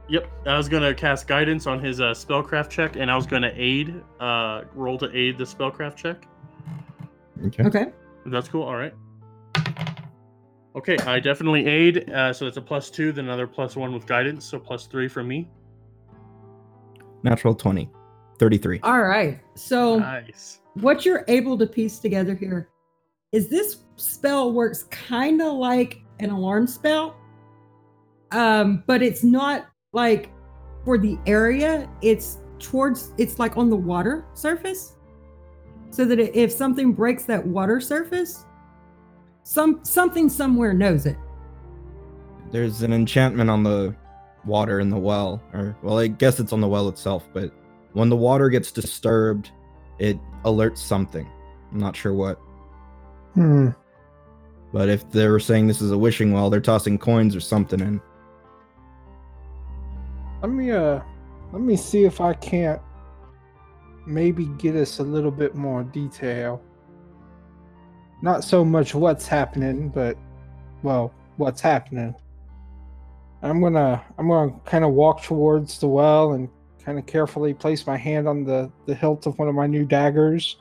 [0.10, 0.30] Yep.
[0.46, 4.04] I was gonna cast guidance on his uh, spellcraft check, and I was gonna aid,
[4.20, 6.28] uh, roll to aid the spellcraft check.
[7.46, 7.64] Okay.
[7.64, 7.86] Okay.
[8.26, 8.64] That's cool.
[8.64, 8.94] All right.
[10.76, 12.10] Okay, I definitely aid.
[12.10, 15.08] Uh, so it's a plus two, then another plus one with guidance, so plus three
[15.08, 15.48] from me.
[17.24, 17.90] Natural 20.
[18.40, 18.80] 33.
[18.84, 19.40] All right.
[19.56, 20.60] So Nice.
[20.76, 22.70] what you're able to piece together here
[23.32, 27.16] is this spell works kind of like an alarm spell,
[28.32, 30.30] um, but it's not like
[30.84, 31.90] for the area.
[32.02, 33.12] It's towards.
[33.18, 34.94] It's like on the water surface,
[35.90, 38.46] so that if something breaks that water surface,
[39.44, 41.18] some something somewhere knows it.
[42.52, 43.96] There's an enchantment on the
[44.46, 45.42] water in the well.
[45.54, 47.52] Or, well, I guess it's on the well itself, but
[47.96, 49.52] when the water gets disturbed,
[50.00, 51.26] it alerts something.
[51.72, 52.36] I'm not sure what.
[53.34, 53.70] Hmm.
[54.74, 57.80] But if they were saying this is a wishing well, they're tossing coins or something
[57.80, 58.02] in.
[60.42, 61.00] Let me uh
[61.54, 62.82] let me see if I can't
[64.06, 66.62] maybe get us a little bit more detail.
[68.22, 70.18] Not so much what's happening, but
[70.84, 72.14] well, what's happening.
[73.42, 76.50] I'm gonna I'm gonna kind of walk towards the well and
[76.86, 79.86] kind of carefully place my hand on the the hilt of one of my new
[79.86, 80.58] daggers.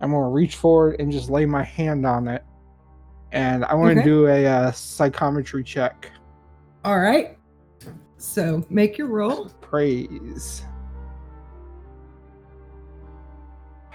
[0.00, 2.44] I'm gonna reach forward and just lay my hand on it,
[3.32, 4.08] and I want to Okay.
[4.08, 6.10] do a uh, psychometry check.
[6.84, 7.36] All right.
[8.18, 9.50] So make your roll.
[9.60, 10.64] Praise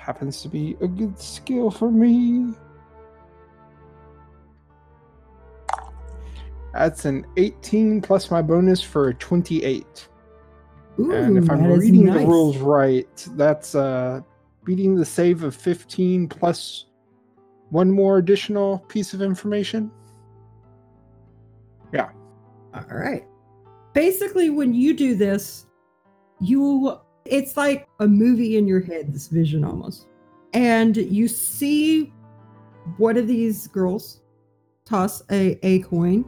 [0.09, 2.51] happens to be a good skill for me.
[6.73, 10.08] That's an 18 plus my bonus for a 28.
[10.99, 14.21] Ooh, and if I'm reading the rules right, that's uh
[14.65, 16.85] beating the save of 15 plus
[17.69, 19.91] one more additional piece of information.
[21.93, 22.09] Yeah.
[22.73, 23.25] All right.
[23.93, 25.65] Basically, when you do this,
[26.39, 30.07] you it's like a movie in your head, this vision almost.
[30.53, 32.13] And you see
[32.97, 34.21] one of these girls
[34.85, 36.25] toss a, a coin,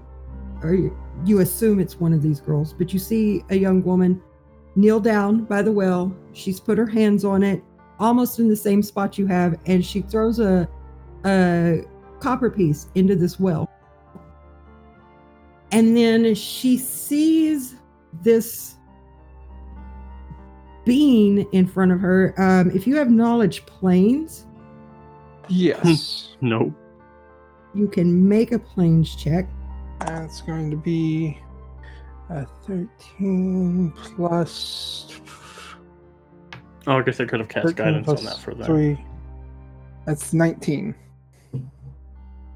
[0.62, 4.22] or you, you assume it's one of these girls, but you see a young woman
[4.76, 6.16] kneel down by the well.
[6.34, 7.64] She's put her hands on it,
[8.00, 10.68] almost in the same spot you have, and she throws a
[11.26, 11.84] a
[12.20, 13.70] copper piece into this well.
[15.72, 17.76] And then she sees
[18.24, 18.76] this
[20.86, 22.34] being in front of her.
[22.38, 24.46] Um, if you have knowledge planes,
[25.48, 26.36] Yes.
[26.42, 26.74] No.
[27.76, 29.48] you can make a planes check.
[30.00, 31.38] That's going to be
[32.32, 35.08] a 13 plus
[36.88, 38.66] Oh, I guess I could have cast guidance on that for that.
[38.66, 38.98] 3.
[40.06, 40.96] That's 19.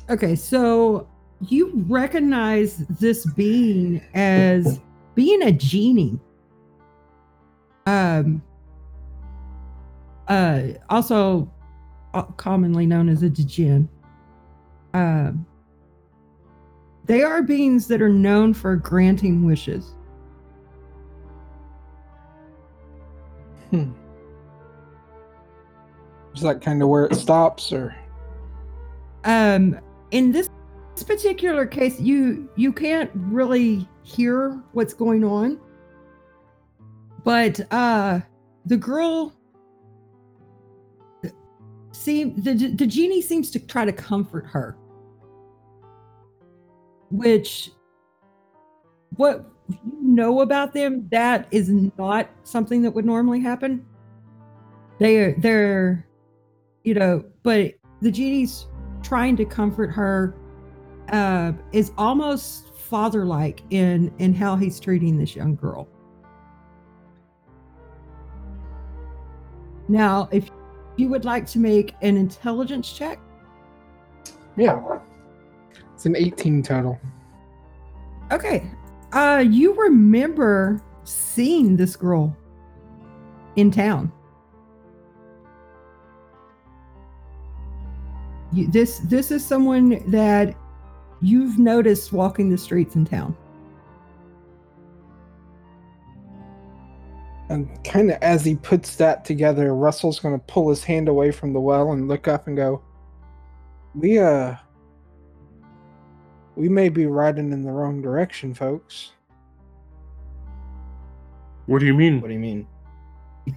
[0.10, 1.08] Okay, so
[1.42, 4.80] you recognize this being as
[5.14, 6.20] being a genie.
[7.86, 8.42] Um
[10.28, 11.52] uh also
[12.16, 13.88] uh, commonly known as a djinn.
[14.96, 15.46] Um
[17.06, 19.94] they are beings that are known for granting wishes.
[23.70, 23.92] Hmm.
[26.34, 27.96] Is that kind of where it stops or
[29.24, 29.78] um
[30.12, 30.50] in this
[31.06, 35.60] particular case you you can't really hear what's going on
[37.24, 38.20] but uh
[38.66, 39.34] the girl
[41.92, 44.78] seem the the genie seems to try to comfort her
[47.18, 47.72] which
[49.16, 53.86] what you know about them that is not something that would normally happen.
[55.00, 56.08] They're they're
[56.84, 58.68] you know but the genie's
[59.02, 60.36] trying to comfort her
[61.12, 65.88] uh is almost father-like in in how he's treating this young girl.
[69.88, 70.50] Now if
[70.98, 73.20] you would like to make an intelligence check.
[74.56, 75.00] Yeah.
[75.96, 77.00] It's an 18 total.
[78.32, 78.70] okay.
[79.14, 82.36] Uh you remember seeing this girl
[83.56, 84.12] in town.
[88.52, 90.56] You, this this is someone that
[91.22, 93.36] you've noticed walking the streets in town.
[97.48, 101.32] And kind of as he puts that together, Russell's going to pull his hand away
[101.32, 102.82] from the well and look up and go,
[103.94, 104.56] "We uh
[106.56, 109.12] we may be riding in the wrong direction, folks."
[111.66, 112.22] What do you mean?
[112.22, 112.68] What do you mean?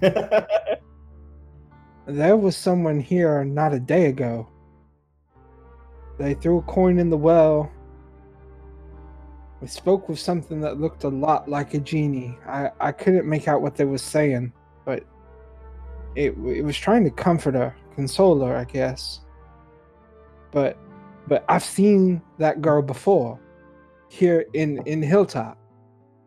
[2.09, 4.47] There was someone here not a day ago.
[6.17, 7.71] They threw a coin in the well.
[9.61, 12.35] We spoke with something that looked a lot like a genie.
[12.47, 14.51] I, I couldn't make out what they was saying,
[14.85, 15.03] but
[16.15, 19.19] it it was trying to comfort her, console her, I guess.
[20.51, 20.79] But
[21.29, 23.39] but I've seen that girl before
[24.09, 25.57] here in in Hilltop,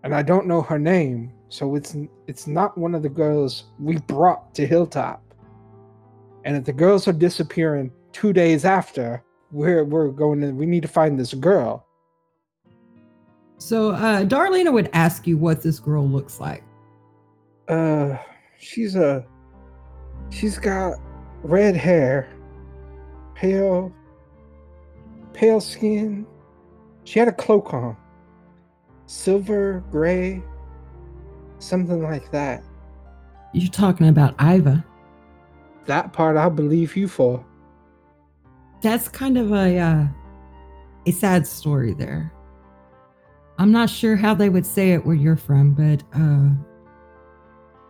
[0.04, 1.96] and I don't know her name, so it's
[2.28, 5.22] it's not one of the girls we brought to Hilltop.
[6.44, 10.82] And if the girls are disappearing two days after, we're we're going to we need
[10.82, 11.86] to find this girl.
[13.58, 16.64] so uh darlena would ask you what this girl looks like
[17.68, 18.16] Uh
[18.58, 19.24] she's a
[20.30, 20.98] she's got
[21.44, 22.28] red hair,
[23.34, 23.92] pale
[25.32, 26.26] pale skin.
[27.04, 27.96] She had a cloak on.
[29.06, 30.42] Silver, gray,
[31.58, 32.62] something like that.
[33.52, 34.84] you're talking about iva
[35.86, 37.44] That part I believe you for.
[38.80, 40.06] that's kind of a uh,
[41.06, 42.32] a sad story there.
[43.58, 46.50] I'm not sure how they would say it where you're from, but uh,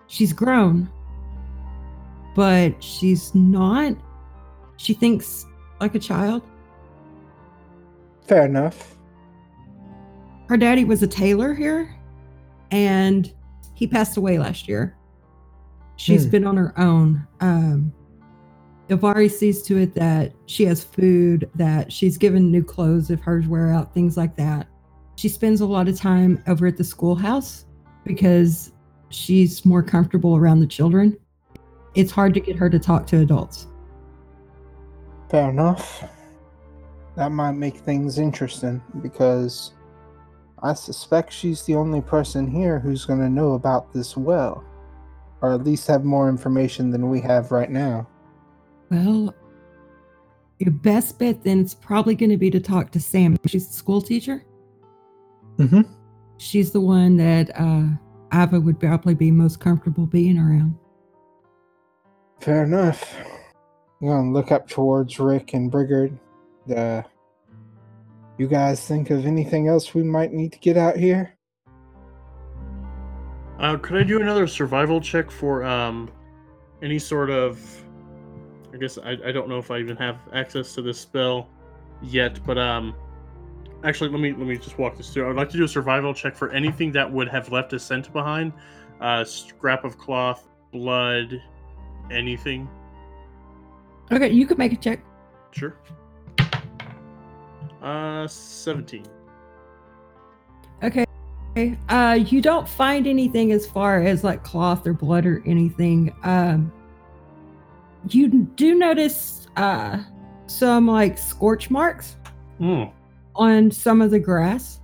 [0.07, 0.91] she's grown,
[2.35, 3.95] but she's not.
[4.77, 5.47] She thinks
[5.81, 6.43] like a child.
[8.25, 8.97] Fair enough.
[10.49, 11.95] Her daddy was a tailor here,
[12.71, 13.33] and
[13.75, 14.97] he passed away last year.
[15.97, 16.31] She's Hmm.
[16.31, 17.27] been on her own.
[17.41, 17.93] Um,
[18.89, 23.47] Davari sees to it that she has food, that she's given new clothes if hers
[23.49, 24.67] wear out, things like that.
[25.17, 27.65] She spends a lot of time over at the schoolhouse
[28.05, 28.73] because
[29.11, 31.17] she's more comfortable around the children.
[31.95, 33.67] It's hard to get her to talk to adults.
[35.31, 36.05] Fair enough.
[37.17, 39.73] That might make things interesting because
[40.63, 44.65] I suspect she's the only person here who's going to know about this well,
[45.41, 48.09] or at least have more information than we have right now.
[48.91, 49.35] Well,
[50.59, 53.37] your best bet then is probably going to be to talk to Sam.
[53.47, 54.45] She's the school teacher.
[55.57, 55.83] Mm-hmm.
[56.39, 57.87] She's the one that uh,
[58.33, 60.77] Ava would probably be most comfortable being around.
[62.41, 63.15] Fair enough.
[64.01, 66.19] I'm going to look up towards Rick and Brigard.
[66.71, 67.03] Uh,
[68.39, 71.37] you guys think of anything else we might need to get out here?
[73.59, 76.11] Uh, could I do another survival check for um,
[76.83, 77.61] any sort of?
[78.75, 81.49] I guess I, I don't know if I even have access to this spell
[82.03, 82.95] yet, but um,
[83.85, 85.25] actually let me let me just walk this through.
[85.25, 87.79] I would like to do a survival check for anything that would have left a
[87.79, 88.53] scent behind,
[89.01, 91.41] uh, scrap of cloth, blood,
[92.11, 92.69] anything.
[94.11, 95.05] Okay, you could make a check.
[95.53, 95.77] Sure.
[97.83, 99.05] Uh, seventeen.
[100.83, 101.05] Okay.
[101.89, 106.15] Uh, you don't find anything as far as like cloth or blood or anything.
[106.23, 106.73] Um,
[108.09, 110.03] you do notice uh
[110.47, 112.17] some like scorch marks
[112.59, 112.85] Hmm.
[113.37, 114.81] on some of the grass.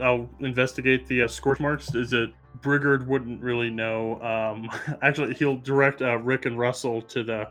[0.00, 1.94] I'll investigate the uh, scorch marks.
[1.94, 2.30] Is it
[2.60, 4.20] Brigard wouldn't really know.
[4.22, 4.70] Um,
[5.02, 7.48] actually, he'll direct uh, Rick and Russell to the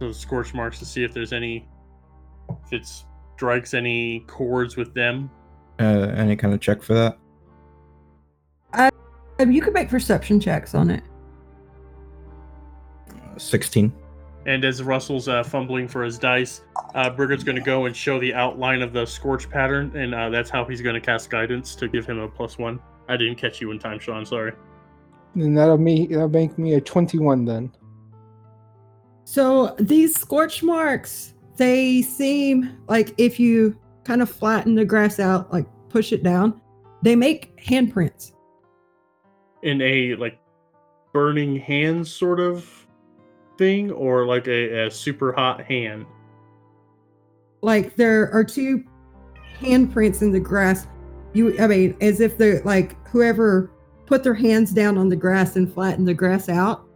[0.00, 1.66] to the scorch marks to see if there's any
[2.66, 3.04] if it
[3.42, 5.28] strikes any chords with them.
[5.80, 7.18] Uh, any kind of check for that?
[9.40, 11.02] Um, you could make perception checks on it.
[13.10, 13.92] Uh, 16.
[14.46, 16.60] And as Russell's uh, fumbling for his dice,
[16.94, 20.30] uh, Brigard's going to go and show the outline of the scorch pattern, and uh,
[20.30, 22.78] that's how he's going to cast guidance to give him a plus one.
[23.08, 24.24] I didn't catch you in time, Sean.
[24.24, 24.52] Sorry.
[25.34, 27.72] Then that'll me that'll make me a twenty-one then.
[29.24, 35.52] So these scorch marks, they seem like if you kind of flatten the grass out,
[35.52, 36.60] like push it down,
[37.02, 38.32] they make handprints.
[39.62, 40.40] in a like
[41.12, 42.68] burning hand sort of
[43.58, 46.04] thing or like a, a super hot hand
[47.60, 48.82] Like there are two
[49.60, 50.88] handprints in the grass.
[51.32, 53.70] You, I mean, as if they're like whoever
[54.06, 56.88] put their hands down on the grass and flattened the grass out,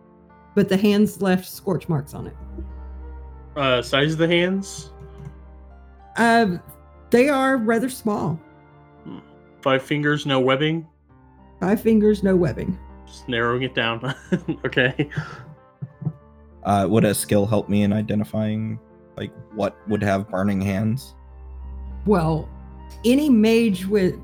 [0.56, 2.34] but the hands left scorch marks on it.
[3.56, 4.90] Uh size of the hands
[6.16, 6.60] Um,
[7.10, 8.38] they are rather small.
[9.62, 10.86] five fingers no webbing
[11.60, 12.78] Five fingers, no webbing.
[13.06, 14.14] just narrowing it down
[14.64, 15.08] okay
[16.64, 18.78] Uh, would a skill help me in identifying
[19.16, 21.14] like what would have burning hands?
[22.04, 22.48] Well,
[23.04, 24.20] any mage would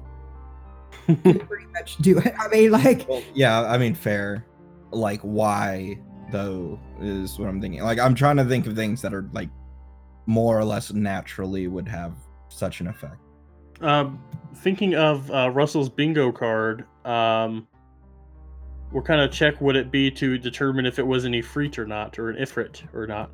[1.07, 2.35] pretty much do it.
[2.39, 4.45] I mean, like, Well, yeah, I mean fair.
[4.91, 5.99] Like why
[6.33, 7.83] though is what I'm thinking.
[7.83, 9.51] Like I'm trying to think of things that are like
[10.27, 12.15] more or less naturally would have
[12.49, 13.17] such an effect.
[13.81, 14.23] um
[14.57, 17.67] thinking of uh russell's bingo card um
[18.91, 21.87] what kind of check would it be to determine if it was an ifrit or
[21.87, 23.31] not or an ifrit or not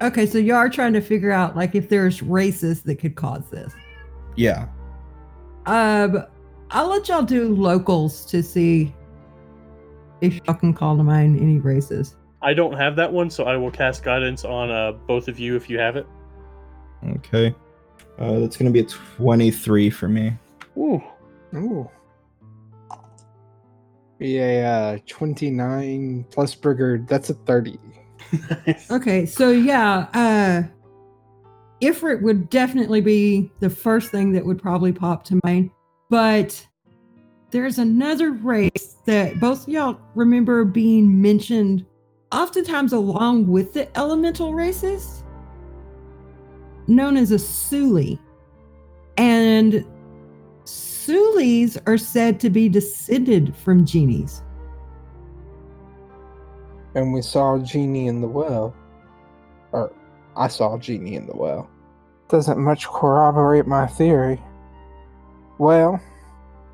[0.00, 3.48] okay, so you are trying to figure out like if there's races that could cause
[3.50, 3.74] this.
[4.36, 4.68] Yeah.
[5.66, 6.24] Um,
[6.70, 8.94] I'll let y'all do locals to see
[10.20, 12.16] if y'all can call to mind any races.
[12.42, 15.56] i don't have that one so i will cast guidance on uh both of you
[15.56, 16.06] if you have it
[17.16, 17.54] Okay.
[18.18, 20.32] Uh, that's gonna be a 23 for me.
[20.76, 21.02] Ooh.
[21.54, 21.88] Ooh.
[24.18, 27.78] Yeah, uh, 29 plus Brigard, that's a 30.
[28.66, 28.90] Nice.
[28.90, 30.62] Okay, so yeah, uh
[31.82, 35.70] Ifrit would definitely be the first thing that would probably pop to mind.
[36.08, 36.66] But
[37.56, 41.86] there's another race that both of y'all remember being mentioned
[42.30, 45.24] oftentimes along with the elemental races,
[46.86, 48.20] known as a Suli.
[49.16, 49.86] And
[50.64, 54.42] Sulis are said to be descended from genies.
[56.94, 58.76] And we saw a Genie in the well.
[59.72, 59.90] Or
[60.36, 61.70] I saw a Genie in the well.
[62.28, 64.42] doesn't much corroborate my theory.
[65.56, 65.98] Well,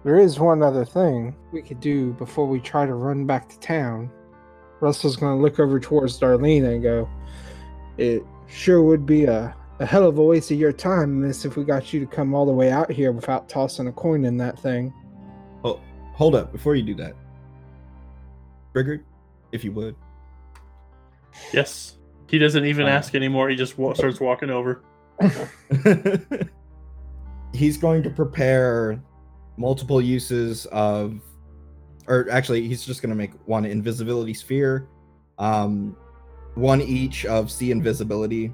[0.05, 3.59] there is one other thing we could do before we try to run back to
[3.61, 4.11] town.
[4.81, 7.09] Russell's going to look over towards Darlene and go,
[7.99, 11.57] It sure would be a, a hell of a waste of your time, miss, if
[11.57, 14.37] we got you to come all the way out here without tossing a coin in
[14.39, 14.93] that thing.
[15.65, 15.81] Oh,
[16.15, 17.15] hold up before you do that.
[18.75, 19.05] Brigard,
[19.53, 19.95] if you would.
[21.53, 21.99] Yes.
[22.29, 22.95] He doesn't even Fine.
[22.95, 23.51] ask anymore.
[23.51, 24.83] He just wa- starts walking over.
[27.53, 29.01] he's going to prepare
[29.57, 31.21] multiple uses of
[32.09, 34.89] or actually he's just going to make one invisibility sphere
[35.39, 35.97] um
[36.55, 38.53] one each of see invisibility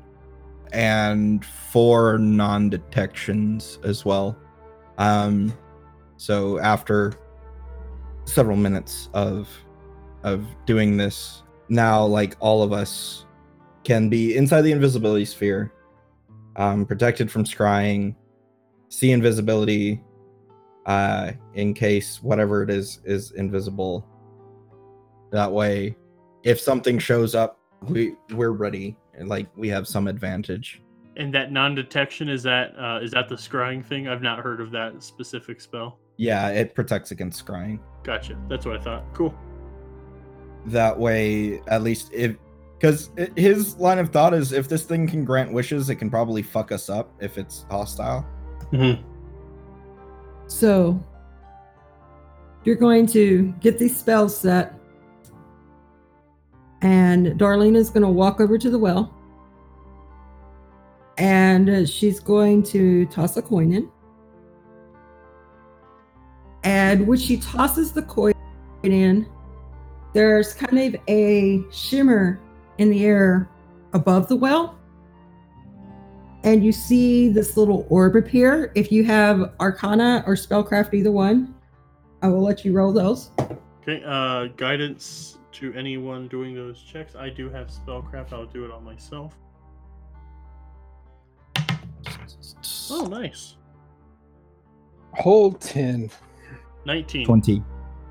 [0.72, 4.36] and four non-detections as well.
[4.98, 5.56] Um
[6.16, 7.14] so after
[8.24, 9.48] several minutes of
[10.24, 13.24] of doing this now like all of us
[13.84, 15.72] can be inside the invisibility sphere
[16.58, 18.14] um, protected from scrying,
[18.88, 20.02] see invisibility,
[20.88, 24.04] uh, in case whatever it is is invisible.
[25.30, 25.94] That way,
[26.42, 30.82] if something shows up, we we're ready and like we have some advantage.
[31.16, 34.08] And that non-detection is that uh, is that the scrying thing?
[34.08, 35.98] I've not heard of that specific spell.
[36.16, 37.80] Yeah, it protects against scrying.
[38.02, 38.38] Gotcha.
[38.48, 39.04] That's what I thought.
[39.12, 39.34] Cool.
[40.66, 42.36] That way, at least if
[42.78, 46.42] because his line of thought is if this thing can grant wishes, it can probably
[46.42, 48.24] fuck us up if it's hostile.
[48.72, 49.17] Mm-hmm.
[50.48, 51.00] So
[52.64, 54.74] you're going to get these spells set,
[56.82, 59.14] and Darlene is going to walk over to the well,
[61.18, 63.90] and she's going to toss a coin in.
[66.64, 68.34] And when she tosses the coin
[68.82, 69.28] in,
[70.14, 72.40] there's kind of a shimmer
[72.78, 73.48] in the air
[73.92, 74.77] above the well.
[76.44, 78.72] And you see this little orb appear.
[78.74, 81.54] If you have Arcana or Spellcraft, either one,
[82.22, 83.30] I will let you roll those.
[83.82, 84.02] Okay.
[84.04, 87.16] Uh, guidance to anyone doing those checks.
[87.16, 88.32] I do have spellcraft.
[88.32, 89.34] I'll do it on myself.
[92.90, 93.56] Oh, nice.
[95.14, 96.10] Whole 10.
[96.84, 97.26] Nineteen.
[97.26, 97.62] Twenty.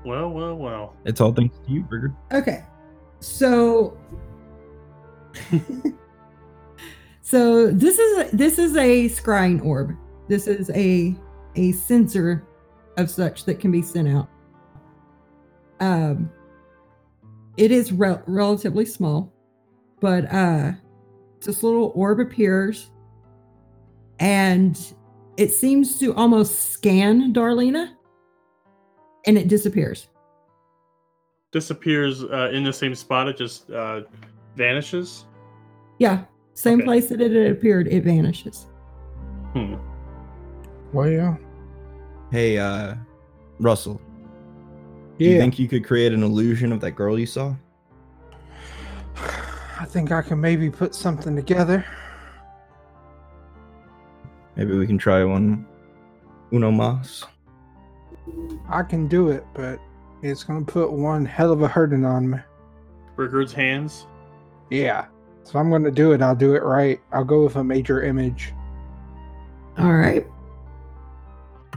[0.04, 0.94] Well, well, well.
[1.04, 2.14] It's all thanks to you, Brigard.
[2.32, 2.64] Okay.
[3.20, 3.98] So
[7.28, 9.94] So this is a, this is a scrying orb.
[10.28, 11.14] This is a
[11.56, 12.48] a sensor
[12.96, 14.30] of such that can be sent out.
[15.78, 16.30] Um
[17.58, 19.30] it is rel- relatively small,
[20.00, 20.72] but uh
[21.42, 22.92] this little orb appears
[24.20, 24.94] and
[25.36, 27.90] it seems to almost scan Darlena
[29.26, 30.08] and it disappears.
[31.52, 33.28] Disappears uh, in the same spot.
[33.28, 34.00] It just uh,
[34.56, 35.26] vanishes.
[35.98, 36.24] Yeah,
[36.58, 36.86] same Okay.
[36.86, 38.66] place that it had appeared, it vanishes.
[39.52, 39.74] Hmm.
[40.92, 41.38] Well,
[42.32, 42.94] Hey, uh,
[43.60, 44.00] Russell.
[45.18, 47.54] Do you think you could create an illusion of that girl you saw?
[49.80, 51.84] I think I can maybe put something together.
[54.56, 55.64] Maybe we can try one.
[56.52, 57.24] Uno mas.
[58.68, 59.78] I can do it, but
[60.22, 62.38] it's going to put one hell of a hurting on me.
[63.16, 64.06] Rickard's hands.
[64.70, 65.06] Yeah.
[65.48, 67.00] So if I'm going to do it, I'll do it right.
[67.10, 68.52] I'll go with a major image.
[69.78, 70.26] All right.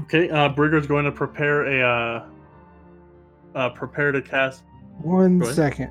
[0.01, 0.29] Okay.
[0.29, 2.25] Uh, Brigard's going to prepare a uh,
[3.55, 4.63] uh, prepare to cast
[5.01, 5.89] One second.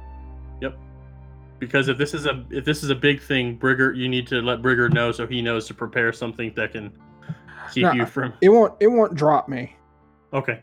[0.60, 0.78] Yep.
[1.58, 4.42] because if this is a if this is a big thing, Brigger, you need to
[4.42, 6.92] let Brigger know so he knows to prepare something that can
[7.72, 8.34] keep No, you from.
[8.42, 8.74] It won't.
[8.80, 9.74] It won't drop me.
[10.34, 10.60] Okay.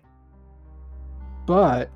[1.47, 1.89] But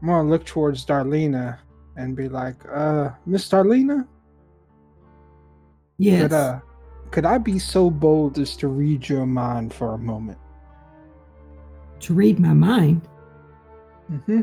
[0.00, 1.58] I'm gonna look towards Darlena
[1.96, 4.06] and be like, "Uh, Miss Darlena,
[5.98, 6.22] Yes.
[6.22, 6.60] could uh,
[7.10, 10.38] could I be so bold as to read your mind for a moment?"
[12.00, 13.00] to read my mind.
[14.10, 14.42] Mm-hmm.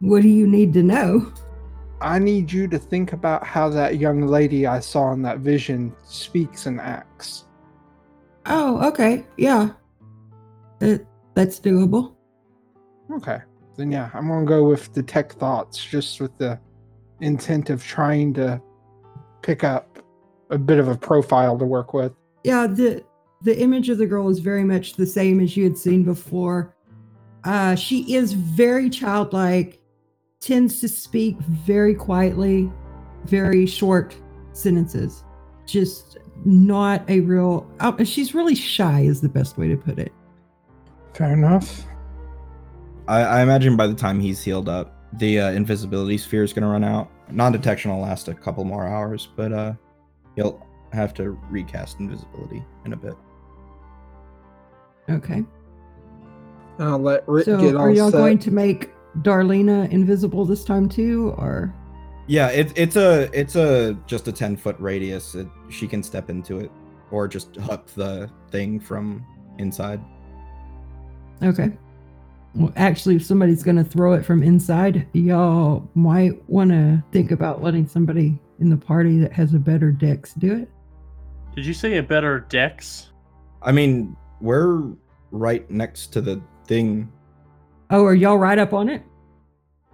[0.00, 1.32] What do you need to know?
[2.00, 5.94] I need you to think about how that young lady I saw in that vision
[6.04, 7.44] speaks and acts.
[8.46, 9.24] Oh, okay.
[9.36, 9.70] Yeah.
[10.78, 12.14] That that's doable.
[13.12, 13.40] Okay.
[13.76, 16.58] Then yeah, I'm gonna go with the detect thoughts, just with the
[17.20, 18.60] intent of trying to
[19.42, 19.98] pick up
[20.50, 22.12] a bit of a profile to work with.
[22.44, 23.04] Yeah, the
[23.42, 26.74] the image of the girl is very much the same as you had seen before.
[27.44, 29.80] Uh she is very childlike,
[30.40, 32.70] tends to speak very quietly,
[33.24, 34.14] very short
[34.52, 35.24] sentences.
[35.66, 40.12] Just not a real uh, she's really shy is the best way to put it.
[41.14, 41.86] Fair enough.
[43.10, 46.62] I, I imagine by the time he's healed up, the uh, invisibility sphere is going
[46.62, 47.10] to run out.
[47.30, 49.72] Non-detection will last a couple more hours, but uh,
[50.36, 53.14] he'll have to recast invisibility in a bit.
[55.08, 55.44] Okay.
[56.78, 58.18] I'll let Rick So get all are y'all set.
[58.18, 58.90] going to make
[59.22, 61.74] Darlena invisible this time too, or
[62.28, 65.34] Yeah, it, it's a it's a just a ten foot radius.
[65.34, 66.70] It, she can step into it,
[67.10, 69.26] or just hook the thing from
[69.58, 70.00] inside.
[71.42, 71.72] okay?
[72.54, 77.30] Well, actually, if somebody's going to throw it from inside, y'all might want to think
[77.30, 80.68] about letting somebody in the party that has a better dex do it.
[81.54, 83.10] Did you say a better dex?
[83.62, 84.82] I mean, we're
[85.30, 87.10] right next to the thing.
[87.90, 89.02] Oh, are y'all right up on it?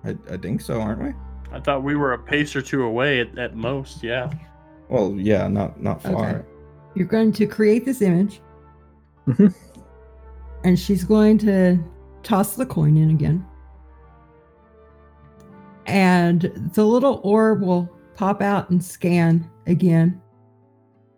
[0.05, 1.13] I, I think so, aren't we?
[1.53, 4.03] I thought we were a pace or two away at, at most.
[4.03, 4.31] Yeah.
[4.89, 6.29] Well, yeah, not not far.
[6.31, 6.45] Okay.
[6.95, 8.41] You're going to create this image,
[9.27, 9.55] Mhm.
[10.65, 11.79] and she's going to
[12.27, 13.47] toss the coin in again.
[15.87, 20.21] And the little orb will pop out and scan again.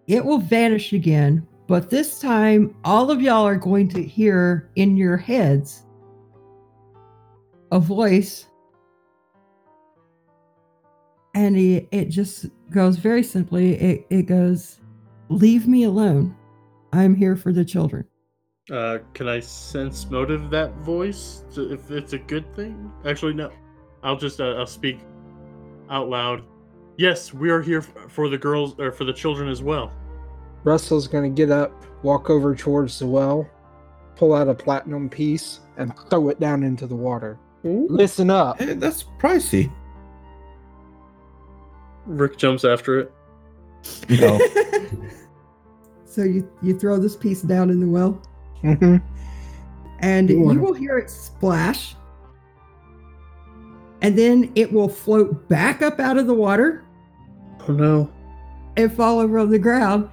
[0.07, 4.97] It will vanish again, but this time, all of y'all are going to hear in
[4.97, 5.85] your heads
[7.73, 8.47] a voice.
[11.35, 14.81] And it, it just goes very simply it, it goes,
[15.31, 16.35] Leave me alone.
[16.93, 18.07] I'm here for the children.
[18.71, 21.45] Uh, can I sense motive that voice?
[21.55, 22.93] To- If it's a good thing?
[23.07, 23.51] Actually, no.
[24.03, 25.01] I'll just uh, I'll speak
[25.91, 26.43] out loud.
[26.97, 29.93] Yes, we are here for the girls or for the children as well.
[30.65, 33.49] Russell's gonna get up, walk over towards the well,
[34.17, 37.39] pull out a platinum piece, and throw it down into the water.
[37.65, 38.59] Listen up.
[38.59, 39.73] Hey, that's pricey.
[42.07, 43.13] Rick jumps after it.
[44.09, 44.39] No.
[46.05, 48.21] so you, you throw this piece down in the well,
[48.63, 48.97] hmm
[50.01, 51.95] and You you will hear it splash.
[54.01, 56.85] And then it will float back up out of the water
[57.69, 58.13] Oh no.
[58.77, 60.09] and fall over on the ground.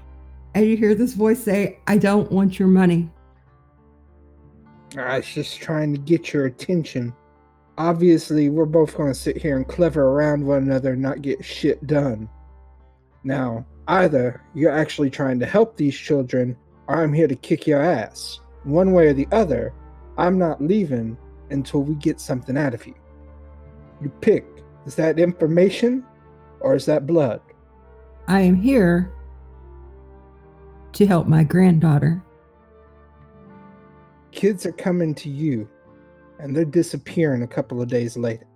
[0.56, 3.10] And you hear this voice say, I don't want your money.
[4.98, 7.14] I was just trying to get your attention.
[7.78, 11.86] Obviously, we're both gonna sit here and clever around one another and not get shit
[11.86, 12.28] done.
[13.24, 16.56] Now, either you're actually trying to help these children,
[16.88, 18.40] I'm here to kick your ass.
[18.64, 19.74] One way or the other,
[20.18, 21.18] I'm not leaving
[21.50, 22.96] until we get something out of you.
[24.02, 24.46] You pick.
[24.86, 26.06] Is that information
[26.60, 27.42] or is that blood?
[28.28, 29.12] I am here
[30.94, 32.24] to help my granddaughter.
[34.32, 35.70] Kids are coming to you,
[36.40, 38.48] and they're disappearing a couple of days later.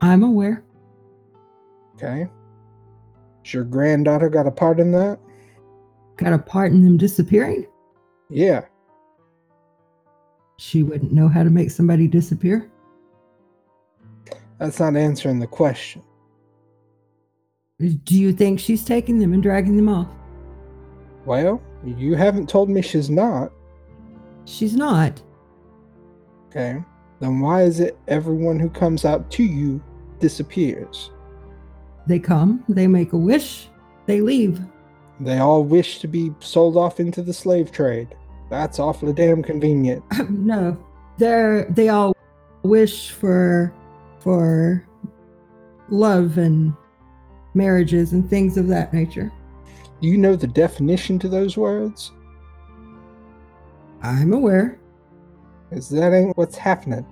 [0.00, 0.64] I'm aware.
[1.94, 2.28] Okay?
[3.44, 5.18] Has your granddaughter got a part in that?
[6.16, 7.66] Got a part in them disappearing?
[8.28, 8.62] Yeah.
[10.58, 12.70] She wouldn't know how to make somebody disappear.
[14.58, 16.02] That's not answering the question.
[17.78, 20.08] Do you think she's taking them and dragging them off?
[21.24, 23.52] Well, you haven't told me she's not.
[24.44, 25.20] She's not.
[26.46, 26.84] Okay.
[27.18, 29.82] Then why is it everyone who comes out to you
[30.20, 31.10] disappears?
[32.06, 33.68] They come, they make a wish,
[34.06, 34.60] they leave.
[35.24, 38.08] They all wish to be sold off into the slave trade.
[38.50, 40.04] That's awfully damn convenient.
[40.30, 40.76] no,
[41.18, 42.16] they're they all
[42.62, 43.72] wish for
[44.18, 44.86] for
[45.88, 46.74] love and
[47.54, 49.32] marriages and things of that nature.
[50.00, 52.10] Do you know the definition to those words?
[54.02, 54.78] I'm aware.
[55.68, 57.06] Because that ain't what's happening.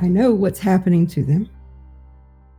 [0.00, 1.48] I know what's happening to them.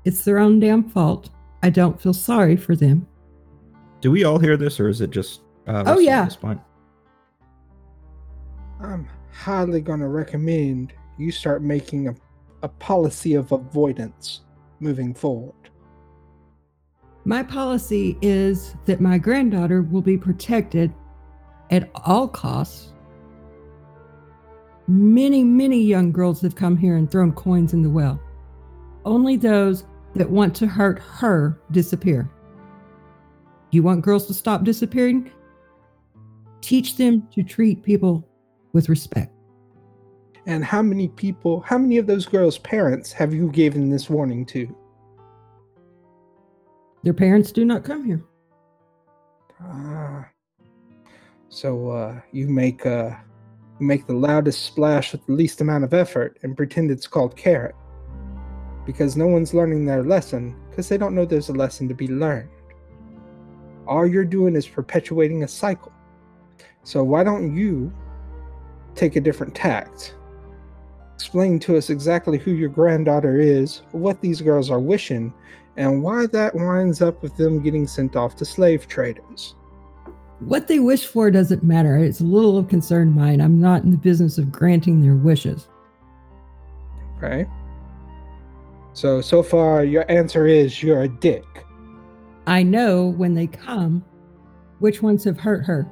[0.04, 1.30] It's their own damn fault.
[1.62, 3.08] I don't feel sorry for them.
[4.02, 5.41] Do we all hear this, or is it just?
[5.68, 6.22] Uh, Oh, yeah.
[6.22, 6.62] At this point?
[8.80, 12.16] I'm highly going to recommend you start making a,
[12.64, 14.41] a policy of avoidance
[14.80, 15.54] moving forward.
[17.26, 20.93] My policy is that my granddaughter will be protected
[21.70, 22.93] at all costs.
[24.88, 28.20] Many, many young girls have come here and thrown coins in the well.
[29.06, 29.86] Only those
[30.16, 32.30] that want to hurt her disappear.
[33.72, 35.32] You want girls to stop disappearing?
[36.61, 38.28] Teach them to treat people
[38.74, 39.34] with respect.
[40.45, 44.45] And how many people, how many of those girls' parents have you given this warning
[44.47, 44.76] to?
[47.03, 48.24] Their parents do not come here.
[49.61, 50.28] Ah.
[51.49, 53.11] So uh, you make uh,
[53.80, 57.36] you make the loudest splash with the least amount of effort and pretend it's called
[57.36, 57.76] carrot.
[58.86, 62.07] Because no one's learning their lesson because they don't know there's a lesson to be
[62.07, 62.49] learned.
[63.90, 65.92] All you're doing is perpetuating a cycle.
[66.84, 67.92] So why don't you
[68.94, 70.16] take a different tact?
[71.16, 75.34] Explain to us exactly who your granddaughter is, what these girls are wishing,
[75.76, 79.56] and why that winds up with them getting sent off to slave traders.
[80.40, 81.98] What they wish for doesn't matter.
[81.98, 83.42] It's a little of concern mine.
[83.42, 85.68] I'm not in the business of granting their wishes.
[87.18, 87.48] Okay.
[88.94, 91.44] So, so far, your answer is you're a dick.
[92.50, 94.04] I know when they come
[94.80, 95.88] which ones have hurt her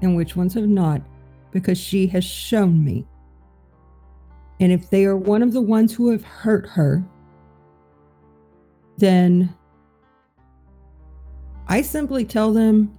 [0.00, 1.02] and which ones have not
[1.52, 3.06] because she has shown me.
[4.58, 7.04] And if they are one of the ones who have hurt her,
[8.96, 9.54] then
[11.68, 12.98] I simply tell them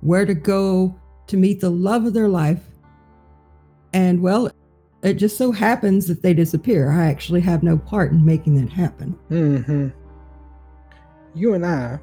[0.00, 2.62] where to go to meet the love of their life.
[3.92, 4.50] And well,
[5.02, 6.90] it just so happens that they disappear.
[6.90, 9.18] I actually have no part in making that happen.
[9.30, 9.88] Mm-hmm.
[11.34, 11.98] You and I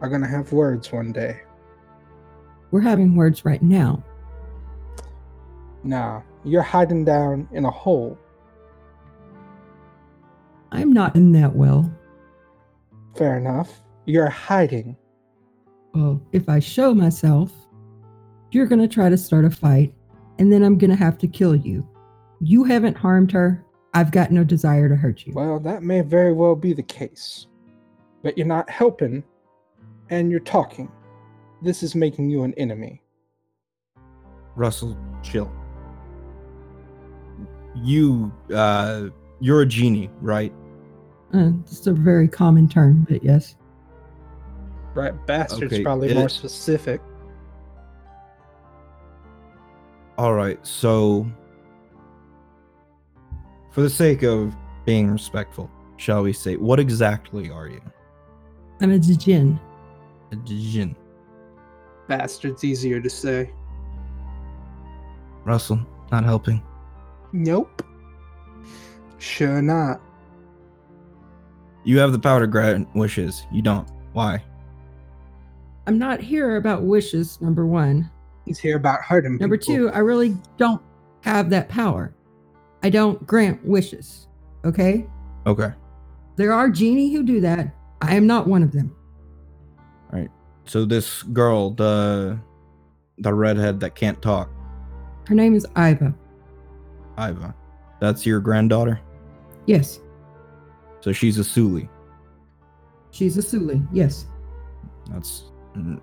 [0.00, 1.40] are gonna have words one day.
[2.70, 4.04] We're having words right now.
[5.82, 8.18] Nah, you're hiding down in a hole.
[10.72, 11.90] I'm not in that well.
[13.16, 13.82] Fair enough.
[14.06, 14.96] You're hiding.
[15.94, 17.52] Well, if I show myself,
[18.52, 19.92] you're going to try to start a fight,
[20.38, 21.88] and then I'm going to have to kill you.
[22.40, 23.64] You haven't harmed her.
[23.94, 25.32] I've got no desire to hurt you.
[25.34, 27.46] Well, that may very well be the case.
[28.22, 29.24] But you're not helping,
[30.10, 30.90] and you're talking.
[31.62, 33.02] This is making you an enemy.
[34.56, 35.50] Russell, chill.
[37.74, 39.08] You, uh,
[39.40, 40.52] you're a genie, right?
[41.32, 43.56] Uh, just a very common term, but yes.
[44.94, 47.00] Right, bastard's Okay, probably it- more specific.
[50.18, 51.26] All right, so
[53.70, 54.54] for the sake of
[54.84, 57.80] being respectful, shall we say, what exactly are you?
[58.80, 59.60] I'm a djinn.
[60.32, 60.96] A djinn.
[62.08, 63.50] Bastard's easier to say.
[65.44, 66.62] Russell, not helping.
[67.32, 67.82] Nope.
[69.18, 70.00] Sure not.
[71.84, 73.46] You have the power to grant wishes.
[73.52, 73.88] You don't.
[74.12, 74.42] Why?
[75.86, 78.10] I'm not here about wishes, number one.
[78.44, 79.74] He's here about hurting Number people.
[79.74, 80.82] two, I really don't
[81.22, 82.14] have that power.
[82.82, 84.26] I don't grant wishes.
[84.64, 85.06] Okay?
[85.46, 85.72] Okay.
[86.36, 87.74] There are genie who do that.
[88.02, 88.94] I am not one of them.
[90.12, 90.30] All right.
[90.64, 92.38] So this girl, the
[93.18, 94.50] the redhead that can't talk,
[95.26, 96.14] Her name is Iva.
[97.18, 97.54] Iva.
[98.00, 98.98] That's your granddaughter.
[99.66, 100.00] Yes,
[101.02, 101.88] So she's a Suli.
[103.10, 103.82] she's a Suli.
[103.92, 104.24] Yes.
[105.10, 105.44] That's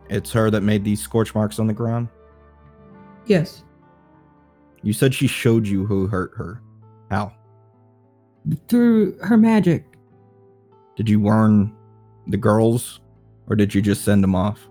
[0.10, 2.08] it's her that made these scorch marks on the ground.
[3.26, 3.64] Yes.
[4.84, 6.62] You said she showed you who hurt her.
[7.10, 7.34] How?
[8.70, 9.86] Through her magic.
[10.96, 11.76] Did you warn
[12.28, 13.00] the girls,
[13.48, 14.68] or did you just send them off?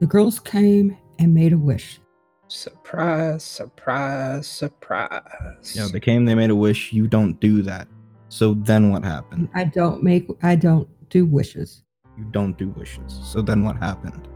[0.00, 2.00] The girls came and made a wish.
[2.48, 5.74] Surprise, surprise, surprise.
[5.74, 6.92] Yeah, they came, they made a wish.
[6.92, 7.88] You don't do that.
[8.28, 9.48] So then what happened?
[9.54, 11.82] I don't make I don't do wishes.
[12.18, 13.20] You don't do wishes.
[13.22, 14.28] So then what happened?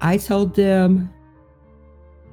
[0.00, 1.12] I told them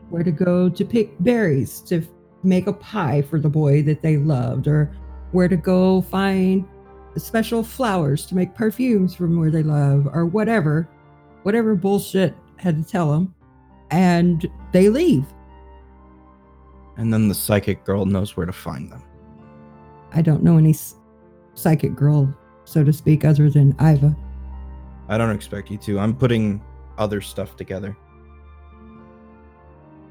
[0.10, 2.04] where to go to pick berries to
[2.44, 4.92] make a pie for the boy that they loved, or
[5.32, 6.68] where to go find
[7.18, 10.90] special flowers to make perfumes from where they love, or whatever,
[11.44, 13.34] whatever bullshit had to tell them.
[13.92, 15.26] And they leave.
[16.98, 19.04] And then the psychic girl knows where to find them.
[20.14, 20.76] I don't know any
[21.56, 22.34] psychic girl,
[22.66, 24.16] so to speak, other than Iva.
[25.10, 26.00] I don't expect you to.
[26.00, 26.62] I'm putting
[26.98, 27.98] other stuff together.